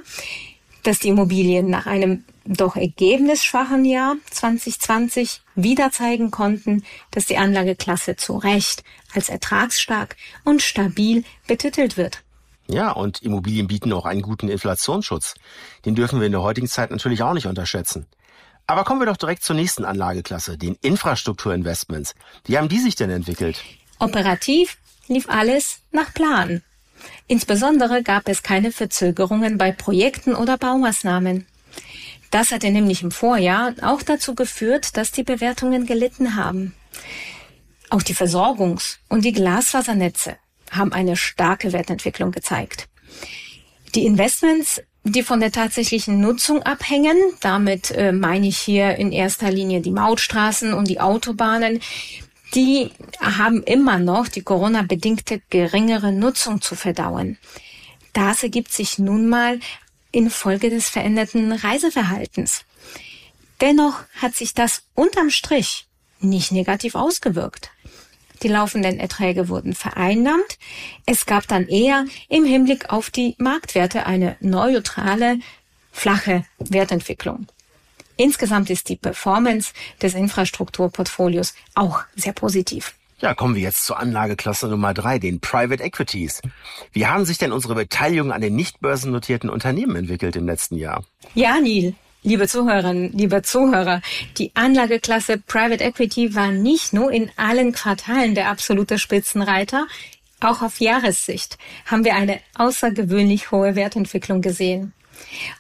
dass 0.83 1.00
die 1.00 1.10
Immobilien 1.10 1.69
nach 1.69 1.86
einem 1.86 2.25
doch 2.45 2.75
ergebnisschwachen 2.75 3.85
Jahr 3.85 4.15
2020 4.31 5.41
wieder 5.55 5.91
zeigen 5.91 6.31
konnten, 6.31 6.83
dass 7.12 7.25
die 7.25 7.38
Anlageklasse 7.38 8.15
zu 8.15 8.38
Recht 8.38 8.83
als 9.13 9.29
ertragsstark 9.29 10.15
und 10.43 10.62
stabil 10.62 11.23
betitelt 11.47 11.97
wird. 11.97 12.23
Ja, 12.67 12.91
und 12.91 13.21
Immobilien 13.21 13.67
bieten 13.67 13.91
auch 13.93 14.05
einen 14.05 14.21
guten 14.21 14.50
Inflationsschutz. 14.50 15.35
Den 15.85 15.95
dürfen 15.95 16.19
wir 16.19 16.25
in 16.25 16.31
der 16.31 16.41
heutigen 16.41 16.67
Zeit 16.67 16.91
natürlich 16.91 17.21
auch 17.21 17.33
nicht 17.33 17.47
unterschätzen. 17.47 18.05
Aber 18.65 18.85
kommen 18.85 19.01
wir 19.01 19.05
doch 19.05 19.17
direkt 19.17 19.43
zur 19.43 19.55
nächsten 19.55 19.83
Anlageklasse, 19.83 20.57
den 20.57 20.77
Infrastrukturinvestments. 20.81 22.15
Wie 22.45 22.57
haben 22.57 22.69
die 22.69 22.79
sich 22.79 22.95
denn 22.95 23.09
entwickelt? 23.09 23.62
Operativ 24.00 24.77
lief 25.07 25.29
alles 25.29 25.79
nach 25.91 26.13
Plan. 26.13 26.62
Insbesondere 27.27 28.03
gab 28.03 28.29
es 28.29 28.43
keine 28.43 28.71
Verzögerungen 28.71 29.57
bei 29.57 29.73
Projekten 29.73 30.33
oder 30.33 30.57
Baumaßnahmen. 30.57 31.45
Das 32.33 32.51
hatte 32.51 32.71
nämlich 32.71 33.03
im 33.03 33.11
Vorjahr 33.11 33.75
auch 33.83 34.01
dazu 34.01 34.33
geführt, 34.33 34.97
dass 34.97 35.11
die 35.11 35.21
Bewertungen 35.21 35.85
gelitten 35.85 36.35
haben. 36.35 36.73
Auch 37.91 38.01
die 38.01 38.15
Versorgungs- 38.15 38.97
und 39.07 39.23
die 39.23 39.33
Glasfasernetze 39.33 40.37
haben 40.71 40.91
eine 40.93 41.15
starke 41.15 41.73
Wertentwicklung 41.73 42.31
gezeigt. 42.31 42.89
Die 43.93 44.07
Investments, 44.07 44.81
die 45.03 45.21
von 45.21 45.41
der 45.41 45.51
tatsächlichen 45.51 46.21
Nutzung 46.21 46.63
abhängen, 46.63 47.17
damit 47.39 47.91
äh, 47.91 48.11
meine 48.11 48.47
ich 48.47 48.57
hier 48.57 48.95
in 48.95 49.11
erster 49.11 49.51
Linie 49.51 49.81
die 49.81 49.91
Mautstraßen 49.91 50.73
und 50.73 50.87
die 50.87 50.99
Autobahnen, 50.99 51.81
die 52.55 52.89
haben 53.21 53.61
immer 53.61 53.99
noch 53.99 54.27
die 54.27 54.41
Corona-bedingte 54.41 55.43
geringere 55.51 56.11
Nutzung 56.11 56.61
zu 56.61 56.73
verdauen. 56.73 57.37
Das 58.13 58.41
ergibt 58.41 58.73
sich 58.73 58.97
nun 58.97 59.29
mal 59.29 59.59
infolge 60.13 60.70
des 60.70 60.88
veränderten 60.88 61.51
Reiseverhaltens. 61.51 62.63
Dennoch 63.60 64.03
hat 64.22 64.36
sich 64.36 64.53
das 64.53 64.84
unterm 64.96 65.29
Strich 65.29 65.88
nicht 66.20 66.51
negativ 66.51 66.96
ausgewirkt. 66.96 67.72
Die 68.41 68.48
laufenden 68.48 69.00
Erträge 69.00 69.48
wurden 69.50 69.74
vereinnahmt. 69.74 70.58
Es 71.05 71.25
gab 71.25 71.48
dann 71.48 71.67
eher 71.67 72.05
im 72.29 72.46
Hinblick 72.46 72.89
auf 72.89 73.10
die 73.10 73.36
Marktwerte 73.38 74.05
eine 74.05 74.38
neutrale, 74.39 75.39
flache 75.91 76.46
Wertentwicklung. 76.60 77.48
Insgesamt 78.17 78.70
ist 78.70 78.89
die 78.89 78.96
Performance 78.96 79.74
des 80.01 80.13
Infrastrukturportfolios 80.13 81.53
auch 81.74 82.03
sehr 82.15 82.34
positiv. 82.34 82.96
Ja, 83.23 83.33
kommen 83.33 83.55
wir 83.55 83.61
jetzt 83.61 83.85
zur 83.85 83.97
Anlageklasse 83.99 84.67
Nummer 84.67 84.93
drei, 84.93 85.17
den 85.17 85.39
Private 85.39 85.81
Equities. 85.81 86.41
Wie 86.91 87.07
haben 87.07 87.23
sich 87.23 87.37
denn 87.37 87.53
unsere 87.53 87.73
Beteiligungen 87.73 88.33
an 88.33 88.41
den 88.41 88.53
nicht 88.53 88.81
börsennotierten 88.81 89.49
Unternehmen 89.49 89.95
entwickelt 89.95 90.35
im 90.35 90.45
letzten 90.45 90.75
Jahr? 90.75 91.05
Ja, 91.33 91.57
Neil. 91.61 91.95
Liebe 92.23 92.49
Zuhörerinnen, 92.49 93.13
liebe 93.13 93.41
Zuhörer, 93.41 94.01
die 94.37 94.51
Anlageklasse 94.55 95.37
Private 95.37 95.85
Equity 95.85 96.35
war 96.35 96.51
nicht 96.51 96.91
nur 96.91 97.13
in 97.13 97.31
allen 97.37 97.71
Quartalen 97.71 98.35
der 98.35 98.49
absolute 98.49 98.99
Spitzenreiter, 98.99 99.87
auch 100.41 100.61
auf 100.61 100.81
Jahressicht 100.81 101.57
haben 101.85 102.03
wir 102.03 102.15
eine 102.15 102.41
außergewöhnlich 102.55 103.51
hohe 103.51 103.77
Wertentwicklung 103.77 104.41
gesehen. 104.41 104.91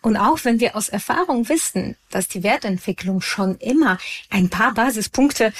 Und 0.01 0.17
auch 0.17 0.39
wenn 0.43 0.59
wir 0.59 0.75
aus 0.75 0.89
Erfahrung 0.89 1.47
wissen, 1.47 1.95
dass 2.09 2.27
die 2.27 2.43
Wertentwicklung 2.43 3.21
schon 3.21 3.55
immer 3.59 3.97
ein 4.29 4.49
paar 4.49 4.73
Basispunkte 4.73 5.53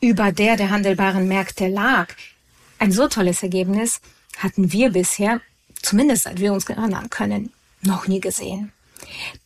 über 0.00 0.32
der 0.32 0.56
der 0.56 0.70
handelbaren 0.70 1.28
Märkte 1.28 1.68
lag, 1.68 2.08
ein 2.78 2.92
so 2.92 3.08
tolles 3.08 3.42
Ergebnis 3.42 4.00
hatten 4.38 4.72
wir 4.72 4.90
bisher, 4.90 5.40
zumindest 5.82 6.24
seit 6.24 6.40
wir 6.40 6.52
uns 6.52 6.68
erinnern 6.68 7.10
können, 7.10 7.52
noch 7.82 8.08
nie 8.08 8.20
gesehen. 8.20 8.72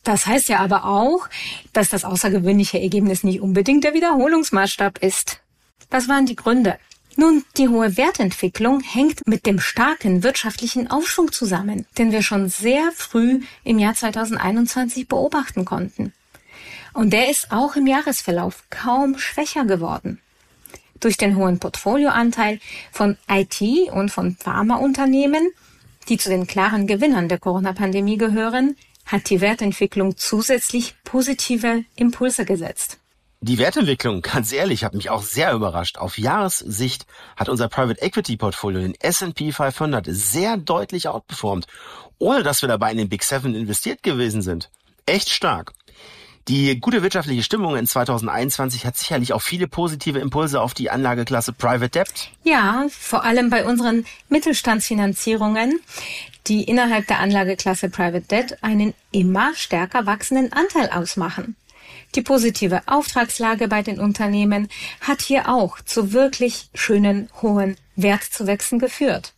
Das 0.03 0.25
heißt 0.25 0.49
ja 0.49 0.59
aber 0.59 0.85
auch, 0.85 1.27
dass 1.73 1.89
das 1.89 2.05
außergewöhnliche 2.05 2.79
Ergebnis 2.79 3.23
nicht 3.23 3.41
unbedingt 3.41 3.83
der 3.83 3.93
Wiederholungsmaßstab 3.93 4.99
ist. 4.99 5.41
Was 5.89 6.07
waren 6.07 6.25
die 6.25 6.35
Gründe? 6.35 6.77
Nun, 7.17 7.45
die 7.57 7.69
hohe 7.69 7.95
Wertentwicklung 7.95 8.81
hängt 8.81 9.25
mit 9.25 9.45
dem 9.45 9.59
starken 9.59 10.23
wirtschaftlichen 10.23 10.91
Aufschwung 10.91 11.31
zusammen, 11.31 11.85
den 11.97 12.11
wir 12.11 12.21
schon 12.21 12.49
sehr 12.49 12.91
früh 12.93 13.41
im 13.63 13.79
Jahr 13.79 13.95
2021 13.95 15.07
beobachten 15.07 15.63
konnten. 15.63 16.13
Und 16.93 17.11
der 17.11 17.29
ist 17.29 17.51
auch 17.51 17.75
im 17.77 17.87
Jahresverlauf 17.87 18.63
kaum 18.69 19.17
schwächer 19.17 19.63
geworden. 19.63 20.21
Durch 20.99 21.17
den 21.17 21.35
hohen 21.35 21.59
Portfolioanteil 21.59 22.59
von 22.91 23.17
IT 23.29 23.61
und 23.91 24.09
von 24.09 24.35
Pharmaunternehmen, 24.35 25.51
die 26.09 26.17
zu 26.17 26.29
den 26.29 26.47
klaren 26.47 26.87
Gewinnern 26.87 27.29
der 27.29 27.39
Corona-Pandemie 27.39 28.17
gehören, 28.17 28.75
hat 29.05 29.29
die 29.29 29.41
Wertentwicklung 29.41 30.17
zusätzlich 30.17 30.95
positive 31.03 31.83
Impulse 31.95 32.45
gesetzt. 32.45 32.97
Die 33.41 33.59
Wertentwicklung, 33.59 34.21
ganz 34.21 34.51
ehrlich, 34.51 34.83
hat 34.83 34.95
mich 34.95 35.11
auch 35.11 35.21
sehr 35.21 35.53
überrascht. 35.53 35.97
Auf 35.97 36.17
Jahressicht 36.17 37.05
hat 37.35 37.49
unser 37.49 37.67
Private 37.67 38.01
Equity 38.01 38.37
Portfolio 38.37 38.81
den 38.81 38.95
S&P 38.95 39.51
500 39.51 40.07
sehr 40.09 40.57
deutlich 40.57 41.07
outperformt, 41.09 41.67
ohne 42.17 42.41
dass 42.41 42.63
wir 42.63 42.69
dabei 42.69 42.91
in 42.91 42.97
den 42.97 43.09
Big 43.09 43.23
Seven 43.23 43.53
investiert 43.53 44.01
gewesen 44.01 44.41
sind. 44.41 44.71
Echt 45.05 45.29
stark. 45.29 45.73
Die 46.47 46.79
gute 46.79 47.01
wirtschaftliche 47.01 47.41
Stimmung 47.41 47.75
in 47.75 47.87
2021 47.87 48.85
hat 48.85 48.95
sicherlich 48.95 49.33
auch 49.33 49.41
viele 49.41 49.67
positive 49.67 50.19
Impulse 50.19 50.61
auf 50.61 50.75
die 50.75 50.91
Anlageklasse 50.91 51.53
Private 51.53 51.89
Debt. 51.89 52.29
Ja, 52.43 52.85
vor 52.89 53.23
allem 53.23 53.49
bei 53.49 53.65
unseren 53.65 54.05
Mittelstandsfinanzierungen, 54.29 55.79
die 56.45 56.63
innerhalb 56.63 57.07
der 57.07 57.19
Anlageklasse 57.19 57.89
Private 57.89 58.27
Debt 58.27 58.63
einen 58.63 58.93
immer 59.11 59.55
stärker 59.55 60.05
wachsenden 60.05 60.53
Anteil 60.53 60.89
ausmachen. 60.91 61.55
Die 62.13 62.21
positive 62.21 62.83
Auftragslage 62.85 63.67
bei 63.67 63.81
den 63.81 63.99
Unternehmen 63.99 64.69
hat 65.01 65.23
hier 65.23 65.49
auch 65.49 65.81
zu 65.81 66.13
wirklich 66.13 66.69
schönen 66.75 67.27
hohen 67.41 67.75
Wertzuwächsen 67.95 68.77
geführt. 68.77 69.34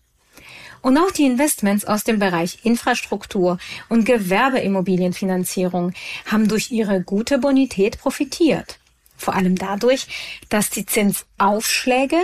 Und 0.88 0.98
auch 0.98 1.12
die 1.12 1.26
Investments 1.26 1.84
aus 1.84 2.06
dem 2.06 2.18
Bereich 2.18 2.60
Infrastruktur 2.64 3.58
und 3.90 4.06
Gewerbeimmobilienfinanzierung 4.06 5.92
haben 6.26 6.48
durch 6.48 6.72
ihre 6.72 7.02
gute 7.02 7.40
Bonität 7.40 8.00
profitiert. 8.00 8.80
Vor 9.18 9.36
allem 9.36 9.58
dadurch, 9.58 10.08
dass 10.48 10.70
die 10.70 10.86
Zinsaufschläge 10.86 12.16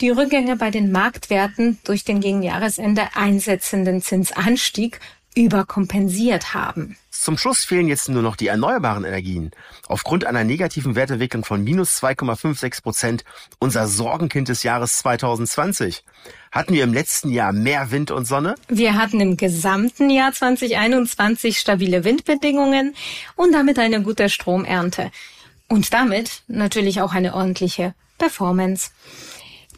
die 0.00 0.08
Rückgänge 0.08 0.56
bei 0.56 0.70
den 0.70 0.90
Marktwerten 0.92 1.78
durch 1.84 2.04
den 2.04 2.20
gegen 2.20 2.42
Jahresende 2.42 3.06
einsetzenden 3.16 4.00
Zinsanstieg 4.00 4.98
überkompensiert 5.34 6.54
haben. 6.54 6.96
Zum 7.20 7.38
Schluss 7.38 7.64
fehlen 7.64 7.88
jetzt 7.88 8.08
nur 8.08 8.22
noch 8.22 8.36
die 8.36 8.46
erneuerbaren 8.46 9.04
Energien. 9.04 9.50
Aufgrund 9.88 10.24
einer 10.24 10.44
negativen 10.44 10.94
Wertentwicklung 10.94 11.44
von 11.44 11.62
minus 11.64 12.02
2,56 12.02 12.82
Prozent, 12.82 13.24
unser 13.58 13.88
Sorgenkind 13.88 14.48
des 14.48 14.62
Jahres 14.62 14.98
2020. 14.98 16.04
Hatten 16.52 16.74
wir 16.74 16.84
im 16.84 16.94
letzten 16.94 17.30
Jahr 17.30 17.52
mehr 17.52 17.90
Wind 17.90 18.10
und 18.10 18.26
Sonne? 18.26 18.54
Wir 18.68 18.94
hatten 18.94 19.20
im 19.20 19.36
gesamten 19.36 20.10
Jahr 20.10 20.32
2021 20.32 21.58
stabile 21.58 22.04
Windbedingungen 22.04 22.94
und 23.34 23.52
damit 23.52 23.78
eine 23.78 24.02
gute 24.02 24.28
Stromernte. 24.28 25.10
Und 25.68 25.92
damit 25.92 26.42
natürlich 26.46 27.00
auch 27.00 27.12
eine 27.12 27.34
ordentliche 27.34 27.94
Performance. 28.18 28.90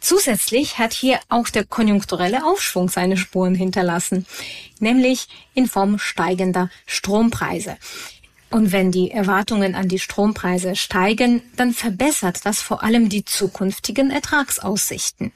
Zusätzlich 0.01 0.77
hat 0.77 0.93
hier 0.93 1.19
auch 1.29 1.49
der 1.49 1.65
konjunkturelle 1.65 2.45
Aufschwung 2.45 2.89
seine 2.89 3.17
Spuren 3.17 3.55
hinterlassen, 3.55 4.25
nämlich 4.79 5.27
in 5.53 5.67
Form 5.67 5.99
steigender 5.99 6.69
Strompreise. 6.85 7.77
Und 8.49 8.71
wenn 8.71 8.91
die 8.91 9.11
Erwartungen 9.11 9.75
an 9.75 9.87
die 9.87 9.99
Strompreise 9.99 10.75
steigen, 10.75 11.43
dann 11.55 11.73
verbessert 11.73 12.45
das 12.45 12.61
vor 12.61 12.83
allem 12.83 13.09
die 13.09 13.23
zukünftigen 13.23 14.09
Ertragsaussichten. 14.09 15.31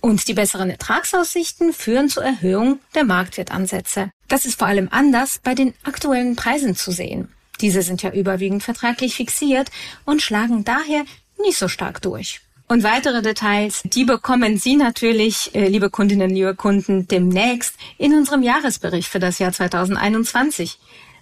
Und 0.00 0.28
die 0.28 0.34
besseren 0.34 0.70
Ertragsaussichten 0.70 1.72
führen 1.72 2.08
zur 2.08 2.22
Erhöhung 2.22 2.78
der 2.94 3.04
Marktwertansätze. 3.04 4.12
Das 4.28 4.46
ist 4.46 4.58
vor 4.58 4.68
allem 4.68 4.88
anders 4.92 5.40
bei 5.42 5.54
den 5.54 5.74
aktuellen 5.82 6.36
Preisen 6.36 6.76
zu 6.76 6.92
sehen. 6.92 7.32
Diese 7.60 7.82
sind 7.82 8.02
ja 8.02 8.12
überwiegend 8.12 8.62
vertraglich 8.62 9.16
fixiert 9.16 9.70
und 10.04 10.22
schlagen 10.22 10.62
daher 10.62 11.04
nicht 11.38 11.58
so 11.58 11.66
stark 11.66 12.02
durch. 12.02 12.40
Und 12.68 12.82
weitere 12.82 13.22
Details, 13.22 13.82
die 13.84 14.04
bekommen 14.04 14.58
Sie 14.58 14.76
natürlich, 14.76 15.54
äh, 15.54 15.68
liebe 15.68 15.88
Kundinnen, 15.88 16.30
liebe 16.30 16.56
Kunden, 16.56 17.06
demnächst 17.06 17.76
in 17.96 18.12
unserem 18.12 18.42
Jahresbericht 18.42 19.08
für 19.08 19.20
das 19.20 19.38
Jahr 19.38 19.52
2021. 19.52 20.78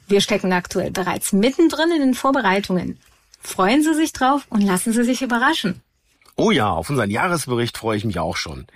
Wir 0.08 0.22
stecken 0.22 0.52
aktuell 0.54 0.90
bereits 0.90 1.32
mittendrin 1.32 1.90
in 1.92 2.00
den 2.00 2.14
Vorbereitungen. 2.14 2.98
Freuen 3.40 3.82
Sie 3.82 3.94
sich 3.94 4.14
drauf 4.14 4.46
und 4.48 4.62
lassen 4.62 4.94
Sie 4.94 5.04
sich 5.04 5.20
überraschen. 5.20 5.82
Oh 6.36 6.50
ja, 6.50 6.70
auf 6.70 6.88
unseren 6.88 7.10
Jahresbericht 7.10 7.76
freue 7.76 7.98
ich 7.98 8.04
mich 8.06 8.18
auch 8.18 8.36
schon. 8.36 8.66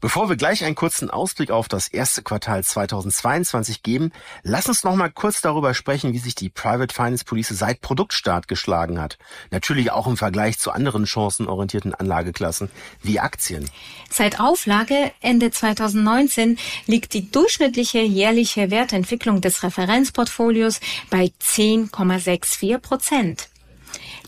Bevor 0.00 0.28
wir 0.28 0.36
gleich 0.36 0.64
einen 0.64 0.76
kurzen 0.76 1.10
Ausblick 1.10 1.50
auf 1.50 1.66
das 1.66 1.88
erste 1.88 2.22
Quartal 2.22 2.62
2022 2.62 3.82
geben, 3.82 4.12
lass 4.44 4.68
uns 4.68 4.84
noch 4.84 4.94
mal 4.94 5.10
kurz 5.10 5.40
darüber 5.40 5.74
sprechen, 5.74 6.12
wie 6.12 6.18
sich 6.18 6.36
die 6.36 6.50
Private 6.50 6.94
Finance 6.94 7.24
Police 7.24 7.48
seit 7.48 7.80
Produktstart 7.80 8.46
geschlagen 8.46 9.00
hat. 9.00 9.18
Natürlich 9.50 9.90
auch 9.90 10.06
im 10.06 10.16
Vergleich 10.16 10.60
zu 10.60 10.70
anderen 10.70 11.04
chancenorientierten 11.04 11.94
Anlageklassen 11.94 12.70
wie 13.02 13.18
Aktien. 13.18 13.68
Seit 14.08 14.38
Auflage 14.38 15.10
Ende 15.20 15.50
2019 15.50 16.58
liegt 16.86 17.12
die 17.12 17.28
durchschnittliche 17.32 18.00
jährliche 18.00 18.70
Wertentwicklung 18.70 19.40
des 19.40 19.64
Referenzportfolios 19.64 20.78
bei 21.10 21.32
10,64 21.42 22.78
Prozent. 22.78 23.48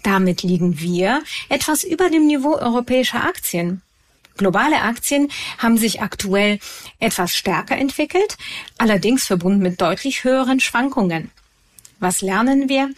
Damit 0.02 0.42
liegen 0.42 0.80
wir 0.80 1.22
etwas 1.48 1.84
über 1.84 2.10
dem 2.10 2.26
Niveau 2.26 2.56
europäischer 2.56 3.22
Aktien. 3.22 3.82
Globale 4.36 4.82
Aktien 4.82 5.28
haben 5.58 5.76
sich 5.76 6.00
aktuell 6.00 6.58
etwas 6.98 7.34
stärker 7.34 7.76
entwickelt, 7.76 8.36
allerdings 8.78 9.26
verbunden 9.26 9.60
mit 9.60 9.80
deutlich 9.80 10.24
höheren 10.24 10.60
Schwankungen. 10.60 11.30
Was 11.98 12.22
lernen 12.22 12.68
wir? 12.68 12.90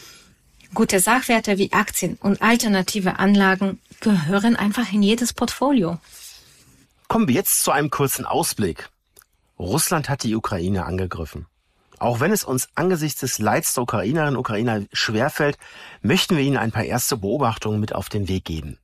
Gute 0.75 1.01
Sachwerte 1.01 1.59
wie 1.59 1.73
Aktien 1.73 2.17
und 2.21 2.41
alternative 2.41 3.19
Anlagen 3.19 3.81
gehören 4.01 4.57
einfach 4.57 4.93
in 4.93 5.03
jedes 5.03 5.33
Portfolio. 5.33 5.99
Kommen 7.09 7.29
wir 7.29 7.35
jetzt 7.35 7.63
zu 7.63 7.73
einem 7.73 7.91
kurzen 7.91 8.25
Ausblick. 8.25 8.89
Russland 9.59 10.09
hat 10.09 10.23
die 10.23 10.35
Ukraine 10.35 10.87
angegriffen. 10.87 11.47
Auch 11.99 12.21
wenn 12.21 12.33
es 12.33 12.43
uns 12.43 12.69
angesichts 12.75 13.21
des 13.21 13.39
Leids 13.39 13.75
der 13.75 13.85
Ukrainerinnen 13.85 14.35
und 14.35 14.41
Ukrainer 14.41 14.83
schwerfällt, 14.93 15.57
möchten 16.01 16.37
wir 16.37 16.43
Ihnen 16.43 16.57
ein 16.57 16.73
paar 16.73 16.85
erste 16.85 17.17
Beobachtungen 17.17 17.79
mit 17.79 17.95
auf 17.95 18.09
den 18.09 18.27
Weg 18.29 18.45
geben. 18.45 18.79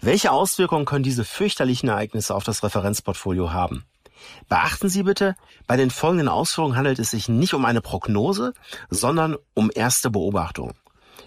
Welche 0.00 0.30
Auswirkungen 0.30 0.84
können 0.84 1.02
diese 1.02 1.24
fürchterlichen 1.24 1.88
Ereignisse 1.88 2.34
auf 2.34 2.44
das 2.44 2.62
Referenzportfolio 2.62 3.52
haben? 3.52 3.84
Beachten 4.48 4.88
Sie 4.88 5.02
bitte, 5.02 5.36
bei 5.66 5.76
den 5.76 5.90
folgenden 5.90 6.28
Ausführungen 6.28 6.76
handelt 6.76 6.98
es 6.98 7.10
sich 7.10 7.28
nicht 7.28 7.54
um 7.54 7.64
eine 7.64 7.80
Prognose, 7.80 8.54
sondern 8.90 9.36
um 9.54 9.70
erste 9.74 10.10
Beobachtungen. 10.10 10.74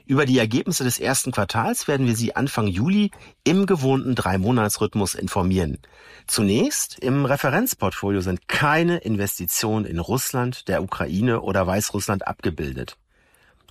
Über 0.06 0.26
die 0.26 0.40
Ergebnisse 0.40 0.84
des 0.84 1.00
ersten 1.00 1.32
Quartals 1.32 1.88
werden 1.88 2.08
wir 2.08 2.16
Sie 2.16 2.36
Anfang 2.36 2.68
Juli 2.68 3.12
im 3.44 3.68
gewohnten 3.68 4.16
Drei-Monats-Rhythmus 4.16 5.14
informieren. 5.14 5.78
Zunächst, 6.26 6.98
im 7.00 7.26
Referenzportfolio 7.26 8.22
sind 8.22 8.48
keine 8.48 8.98
Investitionen 8.98 9.86
in 9.86 10.00
Russland, 10.00 10.68
der 10.68 10.82
Ukraine 10.82 11.42
oder 11.42 11.68
Weißrussland 11.68 12.28
abgebildet. 12.28 12.98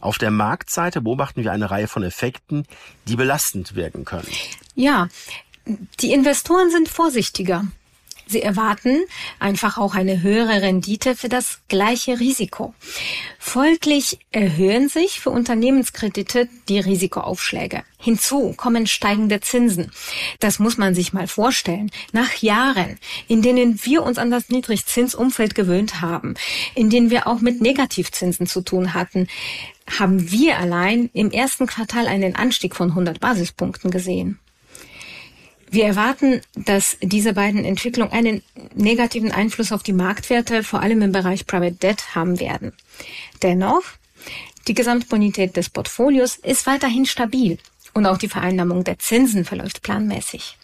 Auf 0.00 0.18
der 0.18 0.30
Marktseite 0.30 1.00
beobachten 1.00 1.42
wir 1.42 1.52
eine 1.52 1.70
Reihe 1.70 1.88
von 1.88 2.02
Effekten, 2.02 2.64
die 3.06 3.16
belastend 3.16 3.74
wirken 3.74 4.04
können. 4.04 4.28
Ja, 4.74 5.08
die 6.00 6.12
Investoren 6.12 6.70
sind 6.70 6.88
vorsichtiger. 6.88 7.64
Sie 8.28 8.42
erwarten 8.42 9.04
einfach 9.38 9.78
auch 9.78 9.94
eine 9.94 10.23
höhere 10.23 10.61
Rendite 10.61 11.16
für 11.16 11.30
das 11.30 11.61
gleiche 11.68 12.20
Risiko. 12.20 12.75
Folglich 13.38 14.18
erhöhen 14.30 14.90
sich 14.90 15.20
für 15.20 15.30
Unternehmenskredite 15.30 16.49
die 16.68 16.78
Risikoaufschläge. 16.78 17.85
Hinzu 17.99 18.52
kommen 18.52 18.87
steigende 18.87 19.40
Zinsen. 19.40 19.90
Das 20.40 20.58
muss 20.58 20.76
man 20.76 20.94
sich 20.94 21.14
mal 21.14 21.26
vorstellen. 21.26 21.90
Nach 22.12 22.35
Jahren, 22.35 22.99
in 23.26 23.40
denen 23.40 23.82
wir 23.85 24.02
uns 24.02 24.18
an 24.18 24.30
das 24.30 24.50
Niedrigzinsumfeld 24.50 25.54
gewöhnt 25.54 26.02
haben, 26.02 26.35
in 26.75 26.90
denen 26.90 27.08
wir 27.08 27.26
auch 27.26 27.40
mit 27.40 27.62
Negativzinsen 27.62 28.47
zu 28.47 28.61
tun 28.61 28.92
hatten, 28.92 29.26
haben 29.99 30.30
wir 30.30 30.58
allein 30.58 31.08
im 31.14 31.30
ersten 31.30 31.66
Quartal 31.66 32.06
einen 32.06 32.37
Anstieg 32.37 32.76
von 32.76 32.90
100 32.90 33.20
Basispunkten 33.20 33.90
gesehen. 33.90 34.38
Wir 35.70 35.84
erwarten, 35.84 36.40
dass 36.54 36.96
diese 37.02 37.34
beiden 37.34 37.64
Entwicklungen 37.64 38.12
einen 38.12 38.42
negativen 38.75 39.32
Einfluss 39.32 39.72
auf 39.72 39.82
die 39.82 39.92
Marktwerte, 39.92 40.62
vor 40.62 40.80
allem 40.80 41.02
im 41.02 41.12
Bereich 41.12 41.46
Private 41.46 41.76
Debt, 41.76 42.14
haben 42.14 42.40
werden. 42.40 42.72
Dennoch, 43.42 43.82
die 44.66 44.75
Gesamtbonität 44.75 45.56
des 45.56 45.70
Portfolios 45.70 46.37
ist 46.37 46.66
weiterhin 46.66 47.06
stabil 47.06 47.58
und 47.94 48.06
auch 48.06 48.18
die 48.18 48.28
Vereinnahmung 48.28 48.84
der 48.84 48.98
Zinsen 48.98 49.44
verläuft 49.44 49.82
planmäßig. 49.82 50.56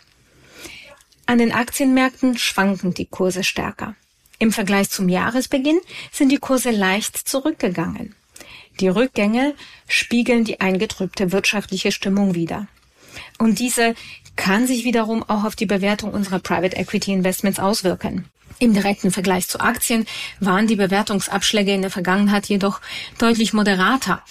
An 1.27 1.39
den 1.39 1.53
Aktienmärkten 1.53 2.37
schwanken 2.37 2.93
die 2.95 3.07
Kurse 3.07 3.45
stärker. 3.45 3.95
Im 4.39 4.53
Vergleich 4.53 4.91
zum 4.91 5.09
Jahresbeginn 5.09 5.81
sind 6.13 6.31
die 6.31 6.39
Kurse 6.39 6.71
leicht 6.71 7.17
zurückgegangen. 7.17 8.15
Die 8.81 8.89
Rückgänge 8.89 9.55
spiegeln 9.87 10.45
die 10.45 10.61
eingetrübte 10.61 11.33
wirtschaftliche 11.33 11.93
Stimmung 11.93 12.35
wider. 12.35 12.67
Und 13.39 13.59
diese 13.59 13.95
kann 14.37 14.67
sich 14.67 14.85
wiederum 14.85 15.23
auch 15.23 15.45
auf 15.45 15.57
die 15.57 15.67
Bewertung 15.67 16.13
unserer 16.13 16.39
Private 16.39 16.77
Equity 16.77 17.13
Investments 17.13 17.59
auswirken. 17.59 18.27
Im 18.59 18.73
direkten 18.73 19.11
Vergleich 19.11 19.49
zu 19.49 19.61
Aktien 19.61 20.07
waren 20.41 20.67
die 20.67 20.77
Bewertungsabschläge 20.77 21.73
in 21.73 21.83
der 21.83 21.91
Vergangenheit 21.91 22.47
jedoch 22.47 22.81
deutlich 23.19 23.53
moderater, 23.53 24.23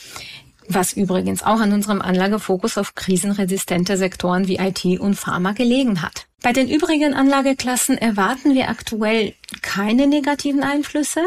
was 0.68 0.94
übrigens 0.94 1.44
auch 1.44 1.60
an 1.60 1.74
unserem 1.74 2.02
Anlagefokus 2.02 2.78
auf 2.78 2.96
krisenresistente 2.96 3.98
Sektoren 3.98 4.48
wie 4.48 4.58
IT 4.58 4.86
und 5.00 5.16
Pharma 5.16 5.52
gelegen 5.52 6.02
hat. 6.02 6.26
Bei 6.42 6.54
den 6.54 6.70
übrigen 6.70 7.14
Anlageklassen 7.14 7.98
erwarten 7.98 8.54
wir 8.54 8.70
aktuell 8.70 9.34
keine 9.62 10.08
negativen 10.08 10.64
Einflüsse. 10.64 11.22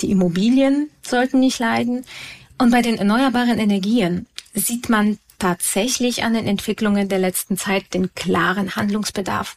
Die 0.00 0.10
Immobilien 0.10 0.90
sollten 1.02 1.40
nicht 1.40 1.58
leiden. 1.58 2.04
Und 2.58 2.70
bei 2.70 2.82
den 2.82 2.98
erneuerbaren 2.98 3.58
Energien 3.58 4.26
sieht 4.54 4.88
man 4.88 5.18
tatsächlich 5.38 6.24
an 6.24 6.34
den 6.34 6.46
Entwicklungen 6.46 7.08
der 7.08 7.18
letzten 7.18 7.56
Zeit 7.56 7.94
den 7.94 8.14
klaren 8.14 8.76
Handlungsbedarf. 8.76 9.56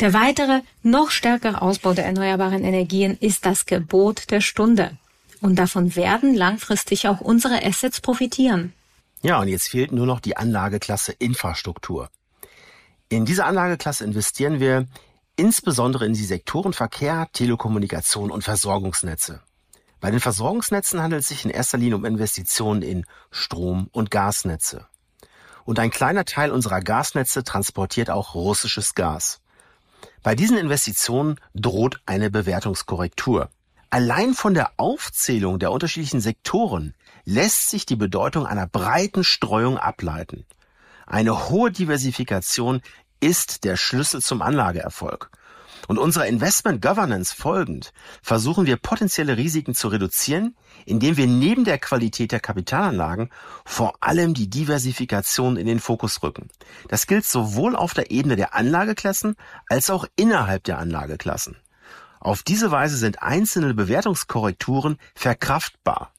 Der 0.00 0.12
weitere, 0.12 0.60
noch 0.82 1.10
stärkere 1.10 1.62
Ausbau 1.62 1.94
der 1.94 2.06
erneuerbaren 2.06 2.64
Energien 2.64 3.16
ist 3.20 3.46
das 3.46 3.66
Gebot 3.66 4.30
der 4.30 4.40
Stunde. 4.40 4.96
Und 5.40 5.56
davon 5.56 5.94
werden 5.94 6.34
langfristig 6.34 7.06
auch 7.06 7.20
unsere 7.20 7.64
Assets 7.64 8.00
profitieren. 8.00 8.72
Ja, 9.22 9.40
und 9.40 9.48
jetzt 9.48 9.68
fehlt 9.68 9.92
nur 9.92 10.06
noch 10.06 10.20
die 10.20 10.36
Anlageklasse 10.36 11.12
Infrastruktur. 11.12 12.08
In 13.08 13.24
diese 13.24 13.44
Anlageklasse 13.44 14.04
investieren 14.04 14.60
wir 14.60 14.86
insbesondere 15.36 16.06
in 16.06 16.14
die 16.14 16.24
Sektoren 16.24 16.72
Verkehr, 16.72 17.28
Telekommunikation 17.32 18.30
und 18.30 18.42
Versorgungsnetze. 18.42 19.40
Bei 20.04 20.10
den 20.10 20.20
Versorgungsnetzen 20.20 21.00
handelt 21.00 21.22
es 21.22 21.28
sich 21.28 21.46
in 21.46 21.50
erster 21.50 21.78
Linie 21.78 21.96
um 21.96 22.04
Investitionen 22.04 22.82
in 22.82 23.06
Strom- 23.30 23.88
und 23.90 24.10
Gasnetze. 24.10 24.86
Und 25.64 25.78
ein 25.78 25.88
kleiner 25.90 26.26
Teil 26.26 26.50
unserer 26.50 26.82
Gasnetze 26.82 27.42
transportiert 27.42 28.10
auch 28.10 28.34
russisches 28.34 28.94
Gas. 28.94 29.40
Bei 30.22 30.34
diesen 30.34 30.58
Investitionen 30.58 31.40
droht 31.54 32.02
eine 32.04 32.30
Bewertungskorrektur. 32.30 33.48
Allein 33.88 34.34
von 34.34 34.52
der 34.52 34.72
Aufzählung 34.76 35.58
der 35.58 35.72
unterschiedlichen 35.72 36.20
Sektoren 36.20 36.92
lässt 37.24 37.70
sich 37.70 37.86
die 37.86 37.96
Bedeutung 37.96 38.44
einer 38.44 38.66
breiten 38.66 39.24
Streuung 39.24 39.78
ableiten. 39.78 40.44
Eine 41.06 41.48
hohe 41.48 41.72
Diversifikation 41.72 42.82
ist 43.20 43.64
der 43.64 43.78
Schlüssel 43.78 44.20
zum 44.20 44.42
Anlageerfolg. 44.42 45.30
Und 45.86 45.98
unserer 45.98 46.26
Investment 46.26 46.80
Governance 46.80 47.34
folgend 47.34 47.92
versuchen 48.22 48.66
wir 48.66 48.76
potenzielle 48.76 49.36
Risiken 49.36 49.74
zu 49.74 49.88
reduzieren, 49.88 50.56
indem 50.86 51.16
wir 51.16 51.26
neben 51.26 51.64
der 51.64 51.78
Qualität 51.78 52.32
der 52.32 52.40
Kapitalanlagen 52.40 53.30
vor 53.64 53.94
allem 54.00 54.34
die 54.34 54.48
Diversifikation 54.48 55.56
in 55.56 55.66
den 55.66 55.80
Fokus 55.80 56.22
rücken. 56.22 56.48
Das 56.88 57.06
gilt 57.06 57.24
sowohl 57.24 57.76
auf 57.76 57.94
der 57.94 58.10
Ebene 58.10 58.36
der 58.36 58.54
Anlageklassen 58.54 59.36
als 59.68 59.90
auch 59.90 60.06
innerhalb 60.16 60.64
der 60.64 60.78
Anlageklassen. 60.78 61.56
Auf 62.20 62.42
diese 62.42 62.70
Weise 62.70 62.96
sind 62.96 63.22
einzelne 63.22 63.74
Bewertungskorrekturen 63.74 64.96
verkraftbar. 65.14 66.12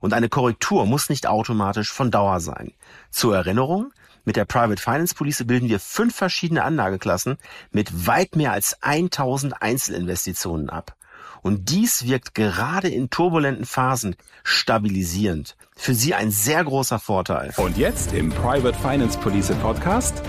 Und 0.00 0.12
eine 0.12 0.28
Korrektur 0.28 0.84
muss 0.86 1.08
nicht 1.08 1.28
automatisch 1.28 1.92
von 1.92 2.10
Dauer 2.10 2.40
sein. 2.40 2.72
Zur 3.10 3.36
Erinnerung, 3.36 3.92
mit 4.24 4.36
der 4.36 4.44
Private 4.44 4.80
Finance 4.80 5.14
Police 5.14 5.44
bilden 5.46 5.68
wir 5.68 5.80
fünf 5.80 6.14
verschiedene 6.14 6.64
Anlageklassen 6.64 7.38
mit 7.70 8.06
weit 8.06 8.36
mehr 8.36 8.52
als 8.52 8.76
1000 8.82 9.62
Einzelinvestitionen 9.62 10.70
ab. 10.70 10.96
Und 11.42 11.70
dies 11.70 12.06
wirkt 12.06 12.34
gerade 12.34 12.88
in 12.88 13.10
turbulenten 13.10 13.64
Phasen 13.64 14.14
stabilisierend. 14.44 15.56
Für 15.74 15.94
Sie 15.94 16.14
ein 16.14 16.30
sehr 16.30 16.62
großer 16.62 17.00
Vorteil. 17.00 17.52
Und 17.56 17.76
jetzt 17.76 18.12
im 18.12 18.30
Private 18.30 18.78
Finance 18.78 19.18
Police 19.18 19.52
Podcast 19.60 20.22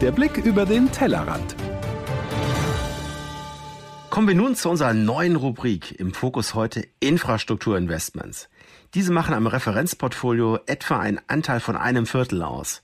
der 0.00 0.12
Blick 0.12 0.38
über 0.38 0.64
den 0.64 0.90
Tellerrand. 0.92 1.56
Kommen 4.10 4.28
wir 4.28 4.34
nun 4.34 4.54
zu 4.56 4.68
unserer 4.70 4.94
neuen 4.94 5.36
Rubrik 5.36 5.98
im 5.98 6.14
Fokus 6.14 6.54
heute 6.54 6.86
Infrastrukturinvestments. 7.00 8.48
Diese 8.94 9.12
machen 9.12 9.34
am 9.34 9.46
Referenzportfolio 9.46 10.58
etwa 10.66 10.98
einen 10.98 11.20
Anteil 11.28 11.60
von 11.60 11.76
einem 11.76 12.06
Viertel 12.06 12.42
aus. 12.42 12.82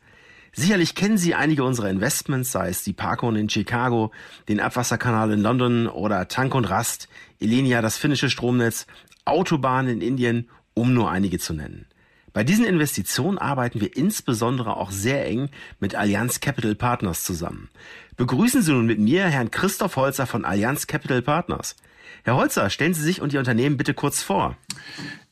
Sicherlich 0.59 0.95
kennen 0.95 1.19
Sie 1.19 1.35
einige 1.35 1.65
unserer 1.65 1.91
Investments, 1.91 2.51
sei 2.51 2.71
es 2.71 2.83
die 2.83 2.95
Parkon 2.95 3.37
in 3.37 3.51
Chicago, 3.51 4.11
den 4.49 4.59
Abwasserkanal 4.59 5.31
in 5.31 5.43
London 5.43 5.87
oder 5.87 6.29
Tank 6.29 6.55
und 6.55 6.65
Rast, 6.65 7.11
Elenia, 7.39 7.83
das 7.83 7.99
finnische 7.99 8.31
Stromnetz, 8.31 8.87
Autobahnen 9.27 9.91
in 9.91 10.01
Indien, 10.01 10.49
um 10.73 10.95
nur 10.95 11.11
einige 11.11 11.39
zu 11.39 11.53
nennen. 11.53 11.85
Bei 12.33 12.43
diesen 12.43 12.65
Investitionen 12.65 13.37
arbeiten 13.37 13.83
wir 13.83 13.99
insbesondere 13.99 14.79
auch 14.79 14.91
sehr 14.91 15.27
eng 15.27 15.51
mit 15.79 15.95
Allianz 15.95 16.41
Capital 16.41 16.75
Partners 16.75 17.23
zusammen. 17.23 17.69
Begrüßen 18.17 18.63
Sie 18.63 18.73
nun 18.73 18.87
mit 18.87 18.99
mir 18.99 19.27
Herrn 19.27 19.51
Christoph 19.51 19.97
Holzer 19.97 20.27
von 20.27 20.47
Allianz 20.47 20.87
Capital 20.87 21.21
Partners. 21.21 21.77
Herr 22.25 22.37
Holzer, 22.37 22.71
stellen 22.71 22.95
Sie 22.95 23.03
sich 23.03 23.21
und 23.21 23.35
Ihr 23.35 23.41
Unternehmen 23.41 23.77
bitte 23.77 23.93
kurz 23.93 24.23
vor. 24.23 24.57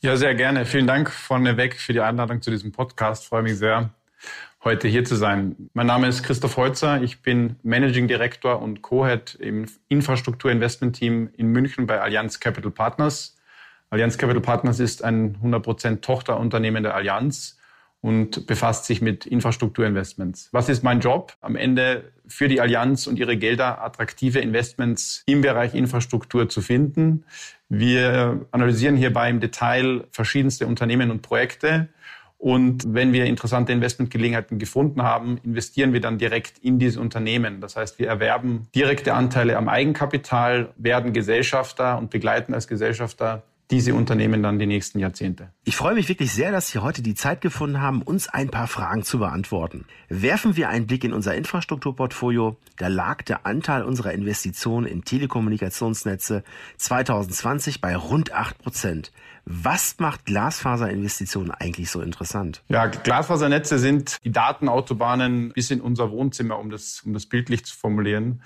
Ja, 0.03 0.19
sehr 0.19 0.35
gerne. 0.35 0.67
Vielen 0.67 0.87
Dank 0.87 1.11
vorneweg 1.11 1.81
für 1.81 1.95
die 1.95 2.01
Einladung 2.01 2.43
zu 2.43 2.51
diesem 2.51 2.73
Podcast. 2.73 3.25
Freue 3.25 3.43
mich 3.43 3.57
sehr, 3.57 3.95
heute 4.65 4.89
hier 4.89 5.05
zu 5.05 5.15
sein. 5.15 5.69
Mein 5.75 5.87
Name 5.87 6.09
ist 6.09 6.23
Christoph 6.23 6.57
Holzer. 6.57 7.03
Ich 7.03 7.21
bin 7.21 7.57
Managing 7.63 8.09
Director 8.09 8.63
und 8.63 8.81
Co-Head 8.81 9.37
im 9.39 9.67
Infrastruktur 9.89 10.51
Investment 10.51 10.97
Team 10.97 11.29
in 11.37 11.49
München 11.49 11.87
bei 11.87 12.01
Allianz 12.01 12.41
Capital 12.41 12.71
Partners. 12.71 13.37
Allianz 13.91 14.17
Capital 14.17 14.41
Partners 14.41 14.81
ist 14.81 15.05
ein 15.05 15.37
100% 15.43 16.01
Tochterunternehmen 16.01 16.83
der 16.83 16.95
Allianz 16.95 17.59
und 18.01 18.47
befasst 18.47 18.87
sich 18.87 19.03
mit 19.03 19.27
Infrastrukturinvestments. 19.27 20.49
Was 20.53 20.71
ist 20.71 20.83
mein 20.83 21.01
Job? 21.01 21.35
Am 21.43 21.57
Ende 21.57 22.13
für 22.27 22.49
die 22.49 22.61
Allianz 22.61 23.07
und 23.07 23.19
ihre 23.19 23.37
Gelder 23.37 23.85
attraktive 23.85 24.41
Investments 24.41 25.23
im 25.27 25.43
Bereich 25.43 25.75
Infrastruktur 25.75 26.49
zu 26.49 26.63
finden. 26.63 27.25
Wir 27.69 28.47
analysieren 28.51 28.97
hierbei 28.97 29.29
im 29.29 29.41
Detail 29.41 30.07
verschiedenste 30.11 30.67
Unternehmen 30.67 31.11
und 31.11 31.21
Projekte 31.21 31.89
und 32.45 32.85
wenn 32.87 33.15
wir 33.15 33.25
interessante 33.25 33.73
Investmentgelegenheiten 33.73 34.59
gefunden 34.59 35.03
haben, 35.03 35.39
investieren 35.45 35.95
wir 35.95 36.03
dann 36.03 36.19
direkt 36.19 36.59
in 36.59 36.79
diese 36.79 37.01
Unternehmen. 37.01 37.63
Das 37.63 37.75
heißt, 37.75 37.99
wir 37.99 38.07
erwerben 38.07 38.69
direkte 38.75 39.15
Anteile 39.15 39.57
am 39.57 39.71
Eigenkapital, 39.71 40.69
werden 40.77 41.15
Gesellschafter 41.15 41.97
und 41.97 42.11
begleiten 42.11 42.53
als 42.53 42.69
Gesellschafter 42.69 43.45
diese 43.71 43.95
Unternehmen 43.95 44.43
dann 44.43 44.59
die 44.59 44.67
nächsten 44.67 44.99
Jahrzehnte. 44.99 45.51
Ich 45.65 45.77
freue 45.77 45.95
mich 45.95 46.09
wirklich 46.09 46.33
sehr, 46.33 46.53
dass 46.53 46.69
Sie 46.69 46.79
heute 46.79 47.03
die 47.03 47.15
Zeit 47.15 47.41
gefunden 47.41 47.81
haben, 47.81 48.03
uns 48.03 48.29
ein 48.29 48.51
paar 48.51 48.67
Fragen 48.67 49.03
zu 49.03 49.19
beantworten. 49.19 49.87
Werfen 50.09 50.57
wir 50.57 50.69
einen 50.69 50.87
Blick 50.87 51.05
in 51.05 51.13
unser 51.13 51.35
Infrastrukturportfolio. 51.35 52.57
Da 52.77 52.89
lag 52.89 53.23
der 53.23 53.47
Anteil 53.47 53.83
unserer 53.83 54.13
Investitionen 54.13 54.87
in 54.87 55.05
Telekommunikationsnetze 55.05 56.45
2020 56.77 57.81
bei 57.81 57.97
rund 57.97 58.33
8 58.33 58.59
Prozent. 58.59 59.13
Was 59.47 59.97
macht 59.99 60.25
Glasfaserinvestitionen 60.25 61.51
eigentlich 61.51 61.91
so 61.91 62.01
interessant? 62.01 62.63
Ja, 62.69 62.87
Glasfasernetze 62.87 63.79
sind 63.79 64.19
die 64.25 64.33
Datenautobahnen 64.33 65.53
bis 65.53 65.71
in 65.71 65.83
unser 65.83 66.11
Wohnzimmer, 66.11 66.59
um 66.59 66.71
das, 66.71 67.03
um 67.05 67.13
das 67.13 67.27
bildlich 67.27 67.65
zu 67.65 67.77
formulieren. 67.77 68.43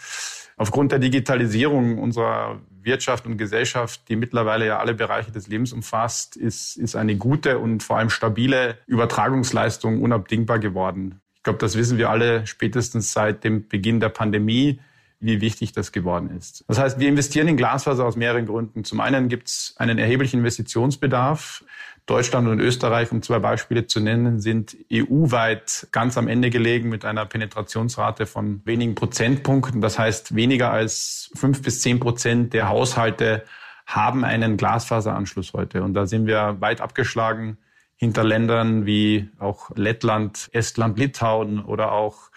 Aufgrund 0.57 0.91
der 0.91 0.99
Digitalisierung 0.99 1.99
unserer 1.99 2.61
Wirtschaft 2.89 3.27
und 3.27 3.37
Gesellschaft, 3.37 4.01
die 4.09 4.17
mittlerweile 4.17 4.67
ja 4.67 4.79
alle 4.79 4.95
Bereiche 4.95 5.31
des 5.31 5.47
Lebens 5.47 5.73
umfasst, 5.73 6.37
ist, 6.37 6.77
ist 6.77 6.97
eine 6.97 7.17
gute 7.17 7.59
und 7.59 7.83
vor 7.83 7.99
allem 7.99 8.11
stabile 8.11 8.79
Übertragungsleistung 8.87 10.03
unabdingbar 10.03 10.59
geworden. 10.59 11.21
Ich 11.37 11.43
glaube, 11.43 11.59
das 11.61 11.77
wissen 11.77 11.99
wir 11.99 12.11
alle 12.11 12.47
spätestens 12.47 13.13
seit 13.13 13.45
dem 13.45 13.69
Beginn 13.69 14.01
der 14.01 14.09
Pandemie 14.09 14.81
wie 15.21 15.41
wichtig 15.41 15.73
das 15.73 15.93
geworden 15.93 16.31
ist. 16.37 16.65
Das 16.69 16.79
heißt, 16.79 16.99
wir 17.01 17.09
investieren 17.09 17.49
in 17.49 17.57
Glasfaser 17.57 18.05
aus 18.05 18.17
mehreren 18.17 18.47
Gründen. 18.47 18.85
Zum 18.85 19.01
einen 19.01 19.29
gibt 19.29 19.49
es 19.49 19.75
einen 19.77 19.99
erheblichen 19.99 20.39
Investitionsbedarf. 20.39 21.65
Deutschland 22.09 22.49
und 22.49 22.59
Österreich, 22.59 23.13
um 23.13 23.21
zwei 23.21 23.39
Beispiele 23.39 23.87
zu 23.87 24.01
nennen, 24.01 24.41
sind 24.41 24.75
EU-weit 24.91 25.89
ganz 25.93 26.17
am 26.17 26.27
Ende 26.27 26.49
gelegen 26.49 26.89
mit 26.89 27.05
einer 27.05 27.27
Penetrationsrate 27.27 28.25
von 28.25 28.63
wenigen 28.65 28.95
Prozentpunkten. 28.95 29.83
Das 29.83 29.99
heißt, 29.99 30.35
weniger 30.35 30.71
als 30.71 31.31
fünf 31.35 31.61
bis 31.61 31.83
zehn 31.83 32.01
Prozent 32.01 32.55
der 32.55 32.71
Haushalte 32.71 33.45
haben 33.85 34.25
einen 34.25 34.57
Glasfaseranschluss 34.57 35.53
heute. 35.53 35.83
Und 35.83 35.93
da 35.93 36.07
sind 36.07 36.27
wir 36.27 36.57
weit 36.61 36.81
abgeschlagen 36.81 37.59
hinter 37.95 38.25
Ländern 38.25 38.87
wie 38.87 39.29
auch 39.39 39.71
Lettland, 39.75 40.49
Estland, 40.53 40.99
Litauen 40.99 41.63
oder 41.63 41.93
auch 41.93 42.31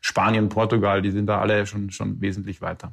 Spanien, 0.00 0.48
Portugal, 0.48 1.02
die 1.02 1.10
sind 1.10 1.26
da 1.26 1.38
alle 1.38 1.66
schon, 1.66 1.90
schon 1.90 2.18
wesentlich 2.22 2.62
weiter. 2.62 2.92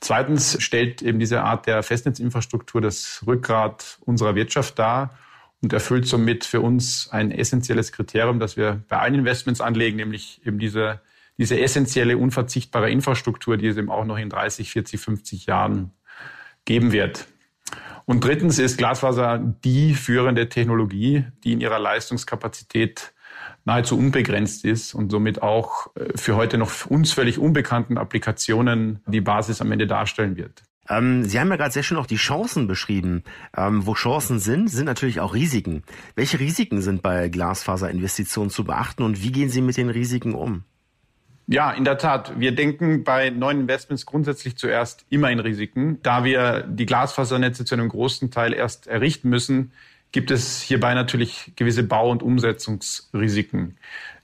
Zweitens 0.00 0.62
stellt 0.62 1.00
eben 1.00 1.18
diese 1.18 1.42
Art 1.42 1.66
der 1.66 1.82
Festnetzinfrastruktur 1.82 2.82
das 2.82 3.24
Rückgrat 3.26 3.96
unserer 4.04 4.34
Wirtschaft 4.34 4.78
dar 4.78 5.16
und 5.62 5.72
erfüllt 5.72 6.06
somit 6.06 6.44
für 6.44 6.60
uns 6.60 7.08
ein 7.10 7.30
essentielles 7.30 7.92
Kriterium, 7.92 8.40
das 8.40 8.56
wir 8.56 8.82
bei 8.88 8.98
allen 8.98 9.14
Investments 9.14 9.60
anlegen, 9.60 9.96
nämlich 9.96 10.44
eben 10.44 10.58
diese, 10.58 11.00
diese 11.38 11.58
essentielle, 11.58 12.18
unverzichtbare 12.18 12.90
Infrastruktur, 12.90 13.56
die 13.56 13.68
es 13.68 13.76
eben 13.76 13.90
auch 13.90 14.04
noch 14.04 14.18
in 14.18 14.28
30, 14.28 14.70
40, 14.70 15.00
50 15.00 15.46
Jahren 15.46 15.92
geben 16.64 16.92
wird. 16.92 17.26
Und 18.04 18.24
drittens 18.24 18.58
ist 18.58 18.76
Glasfaser 18.76 19.38
die 19.38 19.94
führende 19.94 20.48
Technologie, 20.48 21.24
die 21.44 21.52
in 21.52 21.60
ihrer 21.60 21.78
Leistungskapazität 21.78 23.12
nahezu 23.64 23.96
unbegrenzt 23.96 24.64
ist 24.64 24.94
und 24.94 25.10
somit 25.10 25.42
auch 25.42 25.94
äh, 25.94 26.16
für 26.16 26.34
heute 26.34 26.58
noch 26.58 26.86
uns 26.86 27.12
völlig 27.12 27.38
unbekannten 27.38 27.96
Applikationen 27.98 29.00
die 29.06 29.20
Basis 29.20 29.60
am 29.60 29.70
Ende 29.70 29.86
darstellen 29.86 30.36
wird. 30.36 30.64
Ähm, 30.88 31.24
Sie 31.24 31.38
haben 31.38 31.48
ja 31.50 31.56
gerade 31.56 31.72
sehr 31.72 31.82
schön 31.82 31.98
auch 31.98 32.06
die 32.06 32.16
Chancen 32.16 32.66
beschrieben. 32.66 33.22
Ähm, 33.56 33.86
wo 33.86 33.94
Chancen 33.94 34.38
sind, 34.38 34.68
sind 34.68 34.86
natürlich 34.86 35.20
auch 35.20 35.34
Risiken. 35.34 35.82
Welche 36.14 36.40
Risiken 36.40 36.82
sind 36.82 37.02
bei 37.02 37.28
Glasfaserinvestitionen 37.28 38.50
zu 38.50 38.64
beachten 38.64 39.02
und 39.02 39.22
wie 39.22 39.32
gehen 39.32 39.48
Sie 39.48 39.60
mit 39.60 39.76
den 39.76 39.90
Risiken 39.90 40.34
um? 40.34 40.64
Ja, 41.48 41.72
in 41.72 41.84
der 41.84 41.98
Tat. 41.98 42.38
Wir 42.38 42.54
denken 42.54 43.04
bei 43.04 43.30
neuen 43.30 43.60
Investments 43.60 44.06
grundsätzlich 44.06 44.56
zuerst 44.56 45.04
immer 45.10 45.30
in 45.30 45.40
Risiken. 45.40 46.00
Da 46.02 46.24
wir 46.24 46.62
die 46.62 46.86
Glasfasernetze 46.86 47.64
zu 47.64 47.74
einem 47.74 47.88
großen 47.88 48.30
Teil 48.30 48.54
erst 48.54 48.86
errichten 48.86 49.28
müssen, 49.28 49.72
gibt 50.12 50.30
es 50.30 50.60
hierbei 50.60 50.94
natürlich 50.94 51.52
gewisse 51.56 51.82
Bau- 51.82 52.10
und 52.10 52.22
Umsetzungsrisiken. 52.22 53.76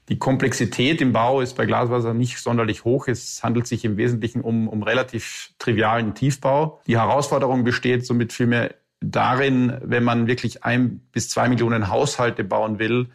Die 0.09 0.18
Komplexität 0.18 1.01
im 1.03 1.12
Bau 1.12 1.40
ist 1.42 1.55
bei 1.55 1.66
Glasfaser 1.66 2.14
nicht 2.14 2.38
sonderlich 2.38 2.85
hoch. 2.85 3.09
Es 3.09 3.42
handelt 3.42 3.66
sich 3.66 3.85
im 3.85 3.99
Wesentlichen 3.99 4.40
um, 4.40 4.66
um 4.68 4.83
relativ 4.83 5.53
trivialen 5.59 6.14
Tiefbau. 6.14 6.81
Die 6.87 6.99
Herausforderung 6.99 7.62
besteht 7.64 8.07
somit 8.07 8.33
vielmehr 8.33 8.75
darin, 9.01 9.79
wenn 9.83 10.05
man 10.05 10.27
wirklich 10.27 10.64
ein 10.64 11.01
bis 11.12 11.29
zwei 11.29 11.49
Millionen 11.49 11.88
Haushalte 11.88 12.42
bauen 12.42 12.79
will, 12.79 13.09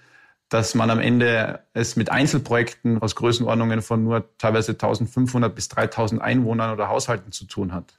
dass 0.53 0.75
man 0.75 0.91
am 0.91 0.99
Ende 0.99 1.61
es 1.73 1.95
mit 1.95 2.11
Einzelprojekten 2.11 3.01
aus 3.01 3.15
Größenordnungen 3.15 3.81
von 3.81 4.03
nur 4.03 4.37
teilweise 4.37 4.73
1500 4.73 5.55
bis 5.55 5.67
3000 5.69 6.21
Einwohnern 6.21 6.71
oder 6.71 6.89
Haushalten 6.89 7.31
zu 7.31 7.45
tun 7.45 7.73
hat. 7.73 7.95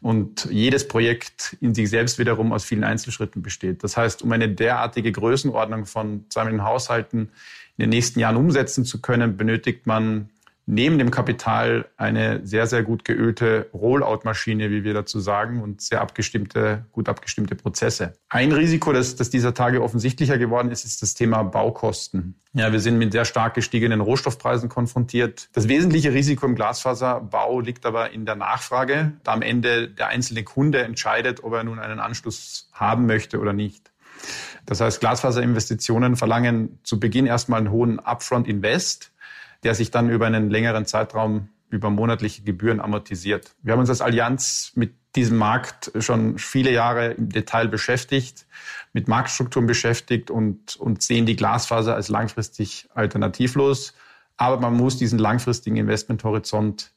Und 0.00 0.48
jedes 0.50 0.88
Projekt 0.88 1.56
in 1.60 1.72
sich 1.72 1.88
selbst 1.88 2.18
wiederum 2.18 2.52
aus 2.52 2.64
vielen 2.64 2.82
Einzelschritten 2.82 3.42
besteht. 3.42 3.84
Das 3.84 3.96
heißt, 3.96 4.22
um 4.22 4.32
eine 4.32 4.48
derartige 4.48 5.12
Größenordnung 5.12 5.86
von 5.86 6.24
zwei 6.30 6.42
Millionen 6.42 6.64
Haushalten 6.64 7.30
in 7.76 7.82
den 7.82 7.90
nächsten 7.90 8.18
Jahren 8.18 8.36
umsetzen 8.36 8.84
zu 8.84 9.00
können, 9.00 9.36
benötigt 9.36 9.86
man 9.86 10.30
neben 10.66 10.98
dem 10.98 11.10
Kapital 11.10 11.86
eine 11.96 12.46
sehr, 12.46 12.66
sehr 12.66 12.82
gut 12.82 13.04
geölte 13.04 13.68
Rollout-Maschine, 13.74 14.70
wie 14.70 14.84
wir 14.84 14.94
dazu 14.94 15.20
sagen, 15.20 15.62
und 15.62 15.82
sehr 15.82 16.00
abgestimmte, 16.00 16.86
gut 16.92 17.08
abgestimmte 17.08 17.54
Prozesse. 17.54 18.14
Ein 18.28 18.52
Risiko, 18.52 18.92
das, 18.92 19.16
das 19.16 19.30
dieser 19.30 19.54
Tage 19.54 19.82
offensichtlicher 19.82 20.38
geworden 20.38 20.70
ist, 20.70 20.84
ist 20.84 21.02
das 21.02 21.14
Thema 21.14 21.42
Baukosten. 21.42 22.40
Ja, 22.54 22.72
wir 22.72 22.80
sind 22.80 22.98
mit 22.98 23.12
sehr 23.12 23.24
stark 23.24 23.54
gestiegenen 23.54 24.00
Rohstoffpreisen 24.00 24.68
konfrontiert. 24.68 25.48
Das 25.52 25.68
wesentliche 25.68 26.12
Risiko 26.12 26.46
im 26.46 26.54
Glasfaserbau 26.54 27.60
liegt 27.60 27.84
aber 27.84 28.12
in 28.12 28.26
der 28.26 28.36
Nachfrage, 28.36 29.12
da 29.24 29.32
am 29.32 29.42
Ende 29.42 29.88
der 29.88 30.08
einzelne 30.08 30.44
Kunde 30.44 30.82
entscheidet, 30.82 31.42
ob 31.42 31.52
er 31.52 31.64
nun 31.64 31.78
einen 31.78 31.98
Anschluss 31.98 32.70
haben 32.72 33.06
möchte 33.06 33.38
oder 33.38 33.52
nicht. 33.52 33.90
Das 34.66 34.80
heißt, 34.80 35.00
Glasfaserinvestitionen 35.00 36.16
verlangen 36.16 36.78
zu 36.84 36.98
Beginn 36.98 37.26
erstmal 37.26 37.60
einen 37.60 37.70
hohen 37.70 37.98
Upfront 37.98 38.48
Invest 38.48 39.12
der 39.64 39.74
sich 39.74 39.90
dann 39.90 40.10
über 40.10 40.26
einen 40.26 40.50
längeren 40.50 40.86
Zeitraum 40.86 41.48
über 41.70 41.90
monatliche 41.90 42.42
Gebühren 42.42 42.80
amortisiert. 42.80 43.56
Wir 43.62 43.72
haben 43.72 43.80
uns 43.80 43.90
als 43.90 44.00
Allianz 44.00 44.72
mit 44.76 44.94
diesem 45.16 45.38
Markt 45.38 45.92
schon 45.98 46.38
viele 46.38 46.72
Jahre 46.72 47.12
im 47.12 47.28
Detail 47.28 47.68
beschäftigt, 47.68 48.46
mit 48.92 49.08
Marktstrukturen 49.08 49.66
beschäftigt 49.66 50.30
und, 50.30 50.76
und 50.76 51.02
sehen 51.02 51.26
die 51.26 51.36
Glasfaser 51.36 51.94
als 51.94 52.08
langfristig 52.08 52.88
alternativlos. 52.94 53.94
Aber 54.36 54.60
man 54.60 54.74
muss 54.74 54.96
diesen 54.96 55.18
langfristigen 55.18 55.76
Investmenthorizont 55.76 56.92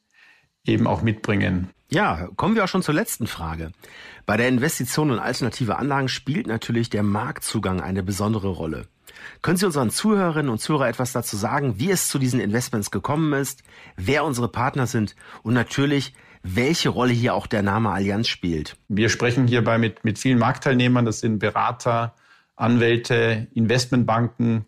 eben 0.64 0.86
auch 0.86 1.02
mitbringen. 1.02 1.70
Ja, 1.90 2.28
kommen 2.36 2.54
wir 2.54 2.64
auch 2.64 2.68
schon 2.68 2.82
zur 2.82 2.94
letzten 2.94 3.26
Frage. 3.26 3.72
Bei 4.26 4.36
der 4.36 4.48
Investition 4.48 5.10
in 5.10 5.18
alternative 5.18 5.76
Anlagen 5.76 6.08
spielt 6.08 6.46
natürlich 6.46 6.90
der 6.90 7.02
Marktzugang 7.02 7.80
eine 7.80 8.02
besondere 8.02 8.48
Rolle. 8.48 8.86
Können 9.42 9.56
Sie 9.56 9.66
unseren 9.66 9.90
Zuhörerinnen 9.90 10.50
und 10.50 10.58
Zuhörern 10.58 10.90
etwas 10.90 11.12
dazu 11.12 11.36
sagen, 11.36 11.74
wie 11.78 11.90
es 11.90 12.08
zu 12.08 12.18
diesen 12.18 12.40
Investments 12.40 12.90
gekommen 12.90 13.32
ist, 13.32 13.62
wer 13.96 14.24
unsere 14.24 14.48
Partner 14.48 14.86
sind 14.86 15.14
und 15.42 15.54
natürlich, 15.54 16.14
welche 16.42 16.88
Rolle 16.88 17.12
hier 17.12 17.34
auch 17.34 17.46
der 17.46 17.62
Name 17.62 17.90
Allianz 17.90 18.28
spielt? 18.28 18.76
Wir 18.88 19.08
sprechen 19.08 19.46
hierbei 19.46 19.78
mit, 19.78 20.04
mit 20.04 20.18
vielen 20.18 20.38
Marktteilnehmern. 20.38 21.04
Das 21.04 21.20
sind 21.20 21.38
Berater, 21.38 22.14
Anwälte, 22.56 23.48
Investmentbanken, 23.54 24.64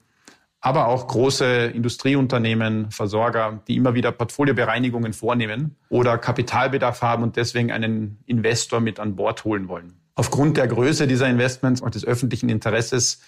aber 0.60 0.88
auch 0.88 1.08
große 1.08 1.66
Industrieunternehmen, 1.66 2.90
Versorger, 2.90 3.62
die 3.66 3.76
immer 3.76 3.94
wieder 3.94 4.12
Portfoliobereinigungen 4.12 5.12
vornehmen 5.12 5.76
oder 5.88 6.18
Kapitalbedarf 6.18 7.02
haben 7.02 7.22
und 7.22 7.36
deswegen 7.36 7.72
einen 7.72 8.18
Investor 8.26 8.80
mit 8.80 9.00
an 9.00 9.16
Bord 9.16 9.44
holen 9.44 9.68
wollen. 9.68 9.94
Aufgrund 10.14 10.58
der 10.58 10.68
Größe 10.68 11.06
dieser 11.06 11.28
Investments 11.28 11.80
und 11.80 11.94
des 11.94 12.04
öffentlichen 12.04 12.50
Interesses 12.50 13.22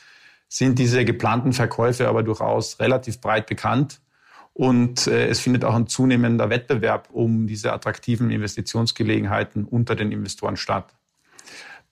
sind 0.52 0.78
diese 0.78 1.06
geplanten 1.06 1.54
Verkäufe 1.54 2.08
aber 2.08 2.22
durchaus 2.22 2.78
relativ 2.78 3.22
breit 3.22 3.46
bekannt. 3.46 4.00
Und 4.52 5.06
äh, 5.06 5.28
es 5.28 5.40
findet 5.40 5.64
auch 5.64 5.74
ein 5.74 5.86
zunehmender 5.86 6.50
Wettbewerb 6.50 7.08
um 7.10 7.46
diese 7.46 7.72
attraktiven 7.72 8.30
Investitionsgelegenheiten 8.30 9.64
unter 9.64 9.96
den 9.96 10.12
Investoren 10.12 10.58
statt. 10.58 10.92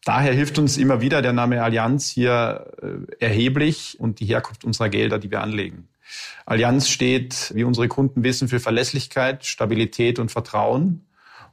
Daher 0.05 0.35
hilft 0.35 0.59
uns 0.59 0.77
immer 0.77 1.01
wieder 1.01 1.23
der 1.23 1.33
Name 1.33 1.62
Allianz 1.62 2.11
hier 2.11 2.66
äh, 2.83 3.25
erheblich 3.25 3.96
und 3.99 4.20
die 4.20 4.27
Herkunft 4.27 4.66
unserer 4.66 4.90
Gelder, 4.90 5.18
die 5.18 5.31
wir 5.31 5.40
anlegen. 5.40 5.88
Allianz 6.44 6.90
steht, 6.90 7.53
wie 7.55 7.64
unsere 7.64 7.88
Kunden 7.88 8.25
wissen, 8.25 8.49
für 8.49 8.61
Verlässlichkeit, 8.61 9.46
Stabilität 9.46 10.18
und 10.18 10.31
Vertrauen. 10.31 11.07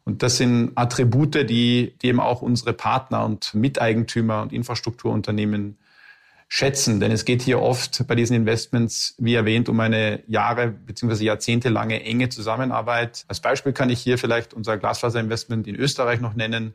Und 0.03 0.23
das 0.23 0.35
sind 0.35 0.73
Attribute, 0.75 1.49
die, 1.49 1.93
die 2.01 2.07
eben 2.07 2.19
auch 2.19 2.41
unsere 2.41 2.73
Partner 2.73 3.23
und 3.23 3.53
Miteigentümer 3.53 4.41
und 4.41 4.51
Infrastrukturunternehmen 4.51 5.77
schätzen. 6.47 6.99
Denn 6.99 7.11
es 7.11 7.25
geht 7.25 7.41
hier 7.41 7.61
oft 7.61 8.05
bei 8.07 8.15
diesen 8.15 8.35
Investments, 8.35 9.15
wie 9.17 9.35
erwähnt, 9.35 9.69
um 9.69 9.79
eine 9.79 10.23
Jahre- 10.27 10.69
bzw. 10.69 11.23
jahrzehntelange 11.23 12.03
enge 12.03 12.29
Zusammenarbeit. 12.29 13.25
Als 13.27 13.39
Beispiel 13.39 13.73
kann 13.73 13.89
ich 13.89 13.99
hier 13.99 14.17
vielleicht 14.17 14.53
unser 14.53 14.77
Glasfaserinvestment 14.77 15.67
in 15.67 15.75
Österreich 15.75 16.21
noch 16.21 16.35
nennen, 16.35 16.73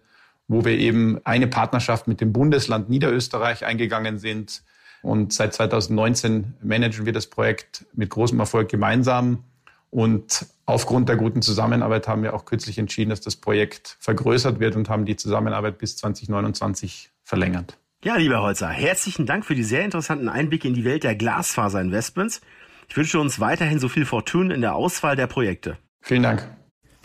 wo 0.48 0.64
wir 0.64 0.78
eben 0.78 1.20
eine 1.24 1.46
Partnerschaft 1.46 2.06
mit 2.06 2.20
dem 2.20 2.32
Bundesland 2.32 2.90
Niederösterreich 2.90 3.64
eingegangen 3.64 4.18
sind. 4.18 4.62
Und 5.02 5.32
seit 5.32 5.54
2019 5.54 6.54
managen 6.62 7.06
wir 7.06 7.12
das 7.12 7.26
Projekt 7.26 7.86
mit 7.94 8.10
großem 8.10 8.38
Erfolg 8.38 8.68
gemeinsam. 8.68 9.44
Und 9.90 10.46
aufgrund 10.64 11.08
der 11.08 11.16
guten 11.16 11.42
Zusammenarbeit 11.42 12.08
haben 12.08 12.22
wir 12.22 12.34
auch 12.34 12.44
kürzlich 12.44 12.78
entschieden, 12.78 13.10
dass 13.10 13.20
das 13.20 13.36
Projekt 13.36 13.96
vergrößert 14.00 14.60
wird 14.60 14.76
und 14.76 14.88
haben 14.88 15.04
die 15.04 15.16
Zusammenarbeit 15.16 15.78
bis 15.78 15.96
2029 15.96 17.10
verlängert. 17.24 17.76
Ja, 18.04 18.16
lieber 18.16 18.42
Holzer, 18.42 18.68
herzlichen 18.68 19.26
Dank 19.26 19.46
für 19.46 19.54
die 19.54 19.62
sehr 19.62 19.84
interessanten 19.84 20.28
Einblicke 20.28 20.66
in 20.66 20.74
die 20.74 20.84
Welt 20.84 21.04
der 21.04 21.14
Glasfaserinvestments. 21.14 22.40
Ich 22.88 22.96
wünsche 22.96 23.20
uns 23.20 23.38
weiterhin 23.38 23.78
so 23.78 23.88
viel 23.88 24.04
Fortune 24.04 24.52
in 24.52 24.60
der 24.60 24.74
Auswahl 24.74 25.14
der 25.14 25.28
Projekte. 25.28 25.78
Vielen 26.00 26.24
Dank. 26.24 26.48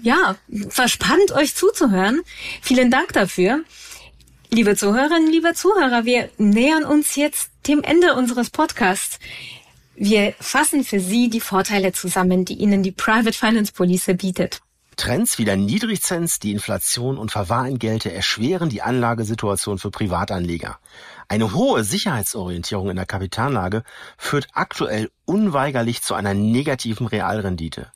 Ja, 0.01 0.35
war 0.47 0.87
spannend, 0.87 1.33
euch 1.33 1.53
zuzuhören. 1.53 2.21
Vielen 2.63 2.89
Dank 2.89 3.13
dafür. 3.13 3.63
Liebe 4.49 4.75
Zuhörerinnen, 4.75 5.31
liebe 5.31 5.53
Zuhörer, 5.53 6.05
wir 6.05 6.31
nähern 6.39 6.83
uns 6.83 7.15
jetzt 7.15 7.51
dem 7.67 7.83
Ende 7.83 8.15
unseres 8.15 8.49
Podcasts. 8.49 9.19
Wir 9.95 10.33
fassen 10.39 10.83
für 10.83 10.99
Sie 10.99 11.29
die 11.29 11.41
Vorteile 11.41 11.91
zusammen, 11.91 12.43
die 12.43 12.55
Ihnen 12.55 12.81
die 12.81 12.91
Private 12.91 13.37
Finance 13.37 13.71
Police 13.71 14.09
bietet. 14.17 14.61
Trends 14.97 15.37
wie 15.37 15.45
der 15.45 15.57
Niedrigzins, 15.57 16.39
die 16.39 16.51
Inflation 16.51 17.19
und 17.19 17.31
Verwahrentgelte 17.31 18.11
erschweren 18.11 18.69
die 18.69 18.81
Anlagesituation 18.81 19.77
für 19.77 19.91
Privatanleger. 19.91 20.79
Eine 21.27 21.53
hohe 21.53 21.83
Sicherheitsorientierung 21.83 22.89
in 22.89 22.95
der 22.95 23.05
Kapitalanlage 23.05 23.83
führt 24.17 24.47
aktuell 24.53 25.11
unweigerlich 25.25 26.01
zu 26.01 26.15
einer 26.15 26.33
negativen 26.33 27.05
Realrendite. 27.05 27.91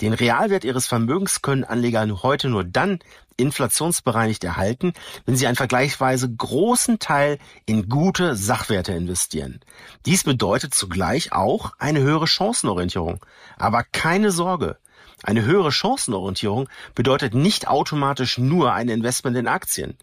Den 0.00 0.14
Realwert 0.14 0.64
ihres 0.64 0.86
Vermögens 0.86 1.42
können 1.42 1.64
Anleger 1.64 2.06
heute 2.22 2.48
nur 2.48 2.64
dann 2.64 3.00
inflationsbereinigt 3.36 4.44
erhalten, 4.44 4.92
wenn 5.26 5.36
sie 5.36 5.46
einen 5.46 5.56
vergleichsweise 5.56 6.32
großen 6.32 7.00
Teil 7.00 7.38
in 7.66 7.88
gute 7.88 8.36
Sachwerte 8.36 8.92
investieren. 8.92 9.60
Dies 10.06 10.24
bedeutet 10.24 10.74
zugleich 10.74 11.32
auch 11.32 11.72
eine 11.78 12.00
höhere 12.00 12.26
Chancenorientierung. 12.26 13.24
Aber 13.58 13.82
keine 13.82 14.30
Sorge, 14.30 14.78
eine 15.22 15.44
höhere 15.44 15.72
Chancenorientierung 15.72 16.68
bedeutet 16.94 17.34
nicht 17.34 17.68
automatisch 17.68 18.38
nur 18.38 18.72
ein 18.72 18.88
Investment 18.88 19.36
in 19.36 19.48
Aktien. 19.48 19.96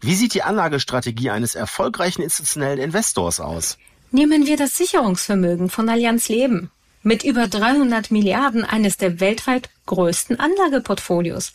Wie 0.00 0.14
sieht 0.14 0.34
die 0.34 0.42
Anlagestrategie 0.42 1.30
eines 1.30 1.54
erfolgreichen 1.54 2.22
institutionellen 2.22 2.78
Investors 2.78 3.40
aus? 3.40 3.78
Nehmen 4.10 4.46
wir 4.46 4.56
das 4.56 4.76
Sicherungsvermögen 4.76 5.70
von 5.70 5.88
Allianz 5.88 6.28
Leben. 6.28 6.70
Mit 7.02 7.22
über 7.22 7.48
300 7.48 8.10
Milliarden 8.10 8.64
eines 8.64 8.96
der 8.96 9.20
weltweit 9.20 9.68
größten 9.86 10.40
Anlageportfolios. 10.40 11.52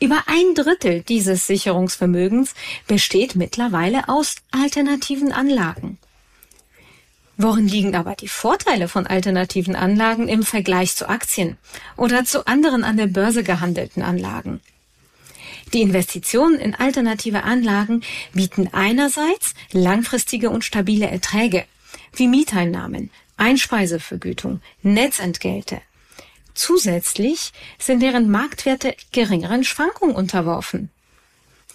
Über 0.00 0.24
ein 0.26 0.54
Drittel 0.54 1.02
dieses 1.02 1.46
Sicherungsvermögens 1.46 2.54
besteht 2.86 3.34
mittlerweile 3.34 4.08
aus 4.08 4.36
alternativen 4.50 5.32
Anlagen. 5.32 5.98
Worin 7.36 7.66
liegen 7.66 7.94
aber 7.94 8.14
die 8.14 8.28
Vorteile 8.28 8.88
von 8.88 9.06
alternativen 9.06 9.74
Anlagen 9.74 10.28
im 10.28 10.42
Vergleich 10.42 10.94
zu 10.94 11.08
Aktien 11.08 11.56
oder 11.96 12.24
zu 12.24 12.46
anderen 12.46 12.84
an 12.84 12.96
der 12.96 13.06
Börse 13.06 13.42
gehandelten 13.42 14.02
Anlagen? 14.02 14.60
Die 15.72 15.80
Investitionen 15.80 16.60
in 16.60 16.74
alternative 16.74 17.44
Anlagen 17.44 18.02
bieten 18.34 18.68
einerseits 18.72 19.54
langfristige 19.72 20.50
und 20.50 20.64
stabile 20.64 21.08
Erträge, 21.08 21.64
wie 22.14 22.28
Mieteinnahmen, 22.28 23.10
Einspeisevergütung, 23.38 24.60
Netzentgelte. 24.82 25.80
Zusätzlich 26.54 27.52
sind 27.78 28.00
deren 28.00 28.30
Marktwerte 28.30 28.94
geringeren 29.12 29.64
Schwankungen 29.64 30.14
unterworfen 30.14 30.90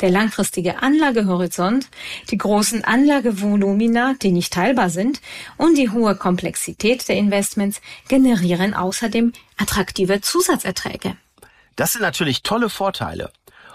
der 0.01 0.09
langfristige 0.09 0.81
Anlagehorizont, 0.81 1.87
die 2.29 2.37
großen 2.37 2.83
Anlagevolumina, 2.83 4.15
die 4.21 4.31
nicht 4.31 4.53
teilbar 4.53 4.89
sind, 4.89 5.21
und 5.57 5.77
die 5.77 5.89
hohe 5.89 6.15
Komplexität 6.15 7.07
der 7.07 7.17
Investments 7.17 7.81
generieren 8.07 8.73
außerdem 8.73 9.33
attraktive 9.57 10.21
Zusatzerträge. 10.21 11.15
Das 11.75 11.93
sind 11.93 12.01
natürlich 12.01 12.43
tolle 12.43 12.69
Vorteile. 12.69 13.31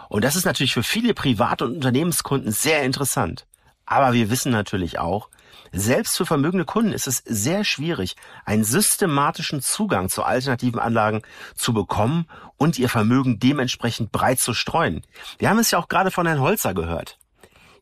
Und 0.09 0.25
das 0.25 0.37
ist 0.37 0.45
natürlich 0.45 0.75
für 0.75 0.83
viele 0.83 1.15
Privat- 1.15 1.63
und 1.63 1.75
Unternehmenskunden 1.77 2.53
sehr 2.53 2.83
interessant. 2.83 3.47
Aber 3.87 4.13
wir 4.13 4.31
wissen 4.31 4.53
natürlich 4.53 4.99
auch, 4.99 5.29
selbst 5.73 6.17
für 6.17 6.27
vermögende 6.27 6.65
Kunden 6.65 6.93
ist 6.93 7.07
es 7.07 7.23
sehr 7.25 7.65
schwierig, 7.65 8.17
einen 8.45 8.65
systematischen 8.65 9.63
Zugang 9.63 10.09
zu 10.09 10.23
alternativen 10.23 10.79
Anlagen 10.79 11.23
zu 11.55 11.73
bekommen 11.73 12.27
und 12.59 12.79
ihr 12.79 12.89
Vermögen 12.89 13.39
dementsprechend 13.39 14.13
breit 14.13 14.39
zu 14.39 14.55
streuen. 14.55 15.03
Wir 15.39 15.49
haben 15.49 15.59
es 15.59 15.71
ja 15.71 15.79
auch 15.79 15.89
gerade 15.89 16.11
von 16.11 16.27
Herrn 16.27 16.41
Holzer 16.41 16.75
gehört. 16.75 17.19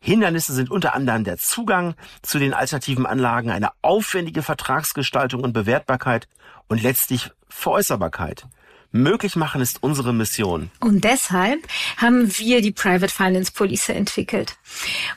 Hindernisse 0.01 0.55
sind 0.55 0.71
unter 0.71 0.95
anderem 0.95 1.25
der 1.25 1.37
Zugang 1.37 1.95
zu 2.23 2.39
den 2.39 2.55
alternativen 2.55 3.05
Anlagen, 3.05 3.51
eine 3.51 3.71
aufwendige 3.83 4.43
Vertragsgestaltung 4.43 5.43
und 5.43 5.53
Bewertbarkeit 5.53 6.27
und 6.69 6.83
letztlich 6.83 7.31
Veräußerbarkeit 7.49 8.47
möglich 8.93 9.37
machen, 9.37 9.61
ist 9.61 9.83
unsere 9.83 10.13
Mission. 10.13 10.71
Und 10.81 11.05
deshalb 11.05 11.67
haben 11.97 12.37
wir 12.39 12.61
die 12.61 12.73
Private 12.73 13.13
Finance 13.13 13.53
Police 13.53 13.89
entwickelt 13.91 14.57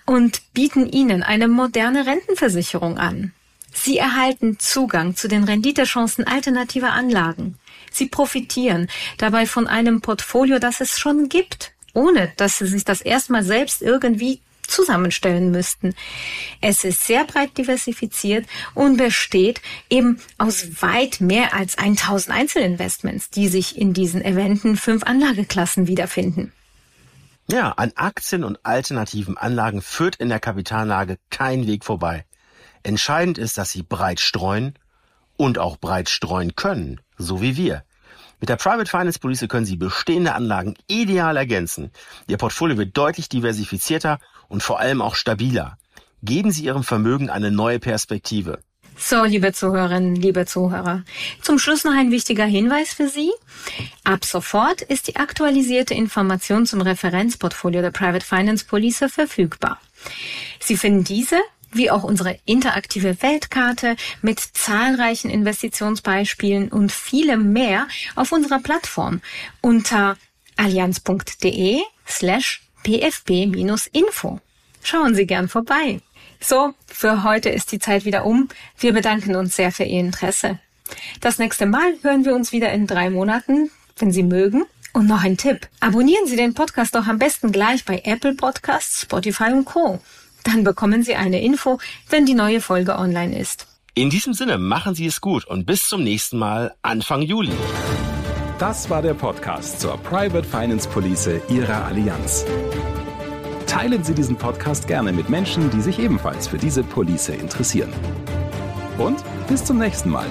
und 0.05 0.41
bieten 0.53 0.87
Ihnen 0.87 1.23
eine 1.23 1.47
moderne 1.47 2.05
Rentenversicherung 2.05 2.97
an. 2.97 3.33
Sie 3.73 3.97
erhalten 3.97 4.59
Zugang 4.59 5.15
zu 5.15 5.27
den 5.27 5.43
Renditechancen 5.43 6.27
alternativer 6.27 6.91
Anlagen. 6.91 7.57
Sie 7.91 8.07
profitieren 8.07 8.87
dabei 9.17 9.47
von 9.47 9.67
einem 9.67 10.01
Portfolio, 10.01 10.59
das 10.59 10.79
es 10.79 10.99
schon 10.99 11.27
gibt, 11.27 11.73
ohne 11.93 12.31
dass 12.37 12.59
Sie 12.59 12.67
sich 12.67 12.85
das 12.85 13.01
erstmal 13.01 13.43
selbst 13.43 13.81
irgendwie 13.81 14.41
zusammenstellen 14.67 15.51
müssten. 15.51 15.93
Es 16.61 16.83
ist 16.83 17.05
sehr 17.05 17.25
breit 17.25 17.57
diversifiziert 17.57 18.45
und 18.73 18.97
besteht 18.97 19.61
eben 19.89 20.19
aus 20.37 20.81
weit 20.81 21.21
mehr 21.21 21.53
als 21.53 21.77
1000 21.77 22.35
Einzelinvestments, 22.35 23.29
die 23.29 23.47
sich 23.47 23.77
in 23.77 23.93
diesen 23.93 24.23
Eventen 24.23 24.77
fünf 24.77 25.03
Anlageklassen 25.03 25.87
wiederfinden. 25.87 26.51
Ja, 27.49 27.71
an 27.71 27.91
Aktien 27.95 28.43
und 28.43 28.65
alternativen 28.65 29.37
Anlagen 29.37 29.81
führt 29.81 30.15
in 30.15 30.29
der 30.29 30.39
Kapitallage 30.39 31.17
kein 31.29 31.67
Weg 31.67 31.83
vorbei. 31.83 32.25
Entscheidend 32.83 33.37
ist, 33.37 33.57
dass 33.57 33.71
sie 33.71 33.83
breit 33.83 34.19
streuen 34.19 34.73
und 35.35 35.57
auch 35.57 35.77
breit 35.77 36.09
streuen 36.09 36.55
können, 36.55 37.01
so 37.17 37.41
wie 37.41 37.57
wir. 37.57 37.83
Mit 38.39 38.49
der 38.49 38.57
Private 38.57 38.89
Finance 38.89 39.19
Police 39.19 39.47
können 39.47 39.65
Sie 39.65 39.77
bestehende 39.77 40.33
Anlagen 40.33 40.75
ideal 40.87 41.37
ergänzen. 41.37 41.91
Ihr 42.27 42.37
Portfolio 42.37 42.77
wird 42.77 42.97
deutlich 42.97 43.29
diversifizierter 43.29 44.19
und 44.53 44.61
vor 44.61 44.79
allem 44.79 45.01
auch 45.01 45.15
stabiler. 45.15 45.77
Geben 46.21 46.51
Sie 46.51 46.63
Ihrem 46.63 46.83
Vermögen 46.83 47.31
eine 47.31 47.49
neue 47.49 47.79
Perspektive. 47.79 48.59
So, 48.95 49.23
liebe 49.23 49.51
Zuhörerinnen, 49.51 50.15
liebe 50.15 50.45
Zuhörer. 50.45 51.03
Zum 51.41 51.57
Schluss 51.57 51.83
noch 51.83 51.93
ein 51.93 52.11
wichtiger 52.11 52.45
Hinweis 52.45 52.93
für 52.93 53.09
Sie. 53.09 53.31
Ab 54.03 54.23
sofort 54.23 54.83
ist 54.83 55.07
die 55.07 55.15
aktualisierte 55.15 55.95
Information 55.95 56.67
zum 56.67 56.81
Referenzportfolio 56.81 57.81
der 57.81 57.89
Private 57.89 58.23
Finance 58.23 58.63
Police 58.65 59.03
verfügbar. 59.09 59.79
Sie 60.59 60.77
finden 60.77 61.03
diese 61.03 61.37
wie 61.71 61.89
auch 61.89 62.03
unsere 62.03 62.37
interaktive 62.45 63.23
Weltkarte 63.23 63.95
mit 64.21 64.39
zahlreichen 64.39 65.31
Investitionsbeispielen 65.31 66.69
und 66.69 66.91
vielem 66.91 67.51
mehr 67.51 67.87
auf 68.15 68.31
unserer 68.31 68.59
Plattform 68.59 69.21
unter 69.61 70.15
allianz.de 70.55 71.81
slash 72.07 72.61
pfb-info. 72.83 74.39
Schauen 74.83 75.15
Sie 75.15 75.25
gern 75.25 75.47
vorbei. 75.47 76.01
So, 76.39 76.73
für 76.87 77.23
heute 77.23 77.49
ist 77.49 77.71
die 77.71 77.79
Zeit 77.79 78.05
wieder 78.05 78.25
um. 78.25 78.49
Wir 78.77 78.93
bedanken 78.93 79.35
uns 79.35 79.55
sehr 79.55 79.71
für 79.71 79.83
Ihr 79.83 80.01
Interesse. 80.01 80.59
Das 81.21 81.39
nächste 81.39 81.65
Mal 81.65 81.95
hören 82.01 82.25
wir 82.25 82.35
uns 82.35 82.51
wieder 82.51 82.71
in 82.73 82.85
drei 82.85 83.09
Monaten, 83.09 83.71
wenn 83.97 84.11
Sie 84.11 84.23
mögen. 84.23 84.65
Und 84.91 85.07
noch 85.07 85.23
ein 85.23 85.37
Tipp. 85.37 85.67
Abonnieren 85.79 86.27
Sie 86.27 86.35
den 86.35 86.53
Podcast 86.53 86.93
doch 86.93 87.07
am 87.07 87.17
besten 87.17 87.51
gleich 87.51 87.83
bei 87.83 88.01
Apple 88.03 88.35
Podcasts, 88.35 89.01
Spotify 89.01 89.51
und 89.51 89.65
Co. 89.65 89.99
Dann 90.43 90.63
bekommen 90.63 91.01
Sie 91.03 91.15
eine 91.15 91.41
Info, 91.41 91.79
wenn 92.09 92.25
die 92.25 92.35
neue 92.35 92.61
Folge 92.61 92.97
online 92.99 93.39
ist. 93.39 93.65
In 93.95 94.09
diesem 94.09 94.33
Sinne 94.33 94.57
machen 94.57 94.95
Sie 94.95 95.05
es 95.05 95.21
gut 95.21 95.45
und 95.45 95.65
bis 95.65 95.87
zum 95.87 96.03
nächsten 96.03 96.37
Mal 96.37 96.75
Anfang 96.81 97.21
Juli. 97.21 97.53
Das 98.59 98.89
war 98.89 99.01
der 99.01 99.15
Podcast 99.15 99.81
zur 99.81 99.97
Private 99.97 100.43
Finance 100.43 100.87
Police 100.87 101.29
Ihrer 101.49 101.85
Allianz. 101.85 102.45
Teilen 103.65 104.03
Sie 104.03 104.13
diesen 104.13 104.35
Podcast 104.35 104.87
gerne 104.87 105.11
mit 105.11 105.27
Menschen, 105.27 105.71
die 105.71 105.81
sich 105.81 105.97
ebenfalls 105.97 106.47
für 106.47 106.57
diese 106.57 106.83
Police 106.83 107.29
interessieren. 107.29 107.91
Und 108.99 109.23
bis 109.47 109.65
zum 109.65 109.79
nächsten 109.79 110.11
Mal. 110.11 110.27